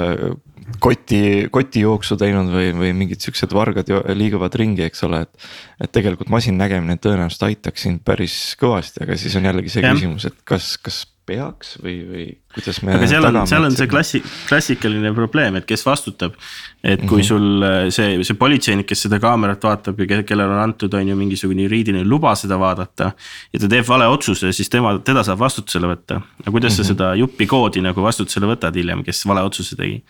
[0.83, 5.51] koti, kotijooksu teinud või, või mingid siuksed vargad liiguvad ringi, eks ole, et.
[5.85, 9.95] et tegelikult masinnägemine tõenäoliselt aitaks sind päris kõvasti, aga siis on jällegi see ja.
[9.95, 12.95] küsimus, et kas, kas peaks või, või kuidas me.
[12.97, 16.37] aga seal on, seal on see klassi-, klassikaline probleem, et kes vastutab.
[16.83, 17.29] et kui mm -hmm.
[17.29, 21.17] sul äh, see, see politseinik, kes seda kaamerat vaatab ja kellele on antud, on ju
[21.17, 23.13] mingisugune juriidiline luba seda vaadata.
[23.53, 26.21] ja ta teeb vale otsuse, siis tema, teda saab vastutusele võtta.
[26.41, 26.77] aga kuidas mm -hmm.
[26.77, 26.89] sa mhm.
[26.89, 30.03] seda jupi koodi nagu vastutusele võtad hiljem, kes vale otsuse tegi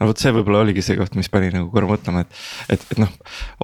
[0.00, 2.42] no vot see võib-olla oligi see koht, mis pani nagu korra mõtlema, et,
[2.74, 3.12] et, et noh.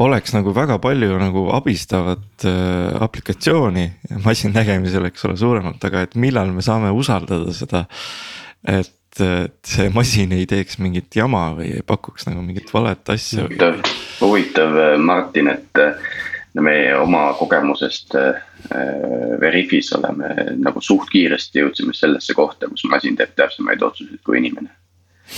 [0.05, 3.87] oleks nagu väga palju nagu abistavat äh, aplikatsiooni
[4.25, 7.85] masinnägemisel, eks ole, suuremalt, aga et millal me saame usaldada seda.
[8.69, 13.45] et, et see masin ei teeks mingit jama või ei pakuks nagu mingit valet asja.
[13.45, 13.81] huvitav,
[14.23, 15.83] huvitav Martin, et
[16.61, 18.41] me oma kogemusest äh,
[19.41, 24.73] Veriffis oleme nagu suht kiiresti jõudsime sellesse kohta, kus masin teeb täpsemaid otsuseid kui inimene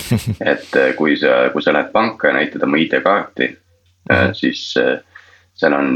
[0.51, 4.33] et äh, kui sa, kui sa lähed panka ja näitad oma ID-kaarti mm, -hmm.
[4.33, 4.99] siis äh,
[5.53, 5.95] seal on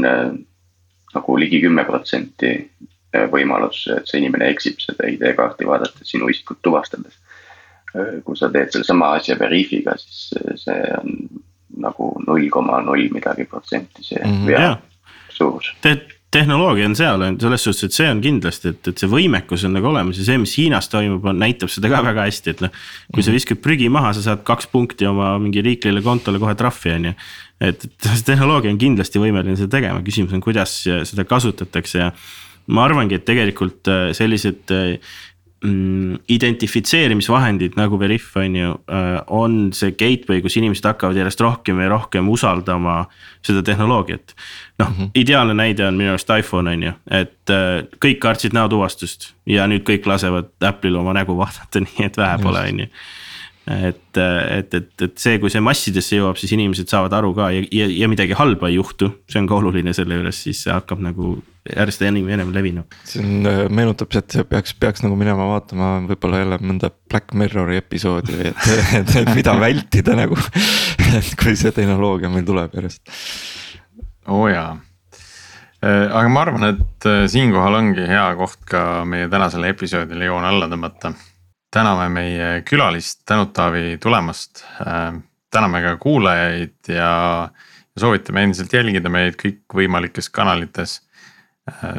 [1.14, 2.70] nagu ligi kümme protsenti
[3.32, 7.18] võimalus, et see inimene eksib seda ID-kaarti vaadates sinu isikut tuvastades.
[8.24, 10.30] kui sa teed sellesama asja Veriffiga, siis
[10.62, 11.16] see on
[11.82, 14.76] nagu null koma null midagi protsenti see mm -hmm, vea
[15.28, 15.74] suurus
[16.30, 19.74] tehnoloogia on seal, on selles suhtes, et see on kindlasti, et, et see võimekus on
[19.74, 22.74] nagu olemas ja see, mis Hiinas toimub, on, näitab seda ka väga hästi, et noh.
[23.10, 23.38] kui sa mhm.
[23.38, 27.16] viskad prügi maha, sa saad kaks punkti oma mingi riiklikule kontole kohe trahvi, on ju.
[27.70, 32.12] et, et see tehnoloogia on kindlasti võimeline seda tegema, küsimus on, kuidas seda kasutatakse ja.
[32.70, 35.18] ma arvangi, et tegelikult äh, sellised äh, mm,
[35.60, 41.90] identifitseerimisvahendid nagu Veriff on ju, äh, on see gateway, kus inimesed hakkavad järjest rohkem ja
[41.92, 43.02] rohkem usaldama
[43.44, 44.34] seda tehnoloogiat.
[44.78, 48.56] noh mm -hmm., ideaalne näide on minu arust iPhone on ju, et äh, kõik kartsid
[48.56, 52.86] näotuvastust ja nüüd kõik lasevad Apple'il oma nägu vaadata, nii et vähe pole, on ju
[53.70, 54.16] et,
[54.58, 57.86] et, et, et see, kui see massidesse jõuab, siis inimesed saavad aru ka ja, ja,
[57.86, 61.36] ja midagi halba ei juhtu, see on ka oluline selle juures, siis see hakkab nagu
[61.76, 63.00] järjest enam ja enam levinuma.
[63.04, 67.80] see on, äh, meenutab, et peaks, peaks nagu minema vaatama võib-olla jälle mõnda Black Mirrori
[67.80, 68.68] episoodi või et,
[69.00, 70.38] et, et mida vältida nagu.
[71.18, 73.02] et kui see tehnoloogia meil tuleb järjest.
[74.28, 74.70] oo oh jaa
[75.84, 80.48] äh, aga ma arvan, et äh, siinkohal ongi hea koht ka meie tänasele episoodile joon
[80.48, 81.12] alla tõmmata
[81.70, 84.64] täname meie külalist Tänut Taavi tulemast.
[85.50, 87.48] täname ka kuulajaid ja
[87.98, 91.00] soovitame endiselt jälgida meid kõikvõimalikes kanalites.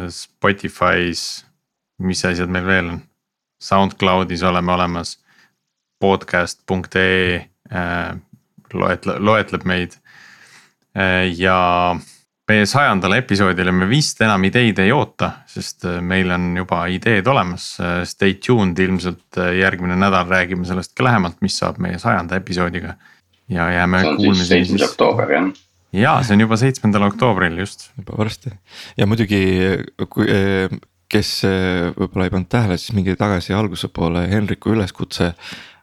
[0.09, 1.45] Spotify's,
[2.01, 3.01] mis asjad meil veel on,
[3.61, 5.17] SoundCloudis oleme olemas.
[6.01, 7.47] podcast.ee
[8.73, 9.93] loetle-, loetleb meid
[11.37, 11.57] ja
[12.51, 17.27] meie sajandale episoodile me vist enam ideid ei oota, sest äh, meil on juba ideed
[17.31, 17.73] olemas.
[17.81, 22.39] Äh, stay tuned, ilmselt äh, järgmine nädal räägime sellest ka lähemalt, mis saab meie sajanda
[22.41, 22.97] episoodiga.
[23.51, 24.49] ja jääme kuulmiseni siis.
[24.49, 25.47] seitsmes oktoober jah.
[25.93, 27.89] Ja see on juba seitsmendal oktoobril just.
[27.97, 28.53] juba varsti
[28.97, 29.41] ja muidugi,
[30.09, 30.27] kui,
[31.11, 31.31] kes
[31.97, 35.33] võib-olla ei pannud tähele, siis minge tagasi alguse poole, Henriku üleskutse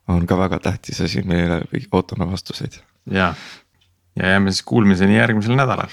[0.08, 2.80] on ka väga tähtis asi, meile ootame vastuseid.
[3.10, 3.34] ja,
[4.16, 5.92] ja jääme siis kuulmiseni järgmisel nädalal.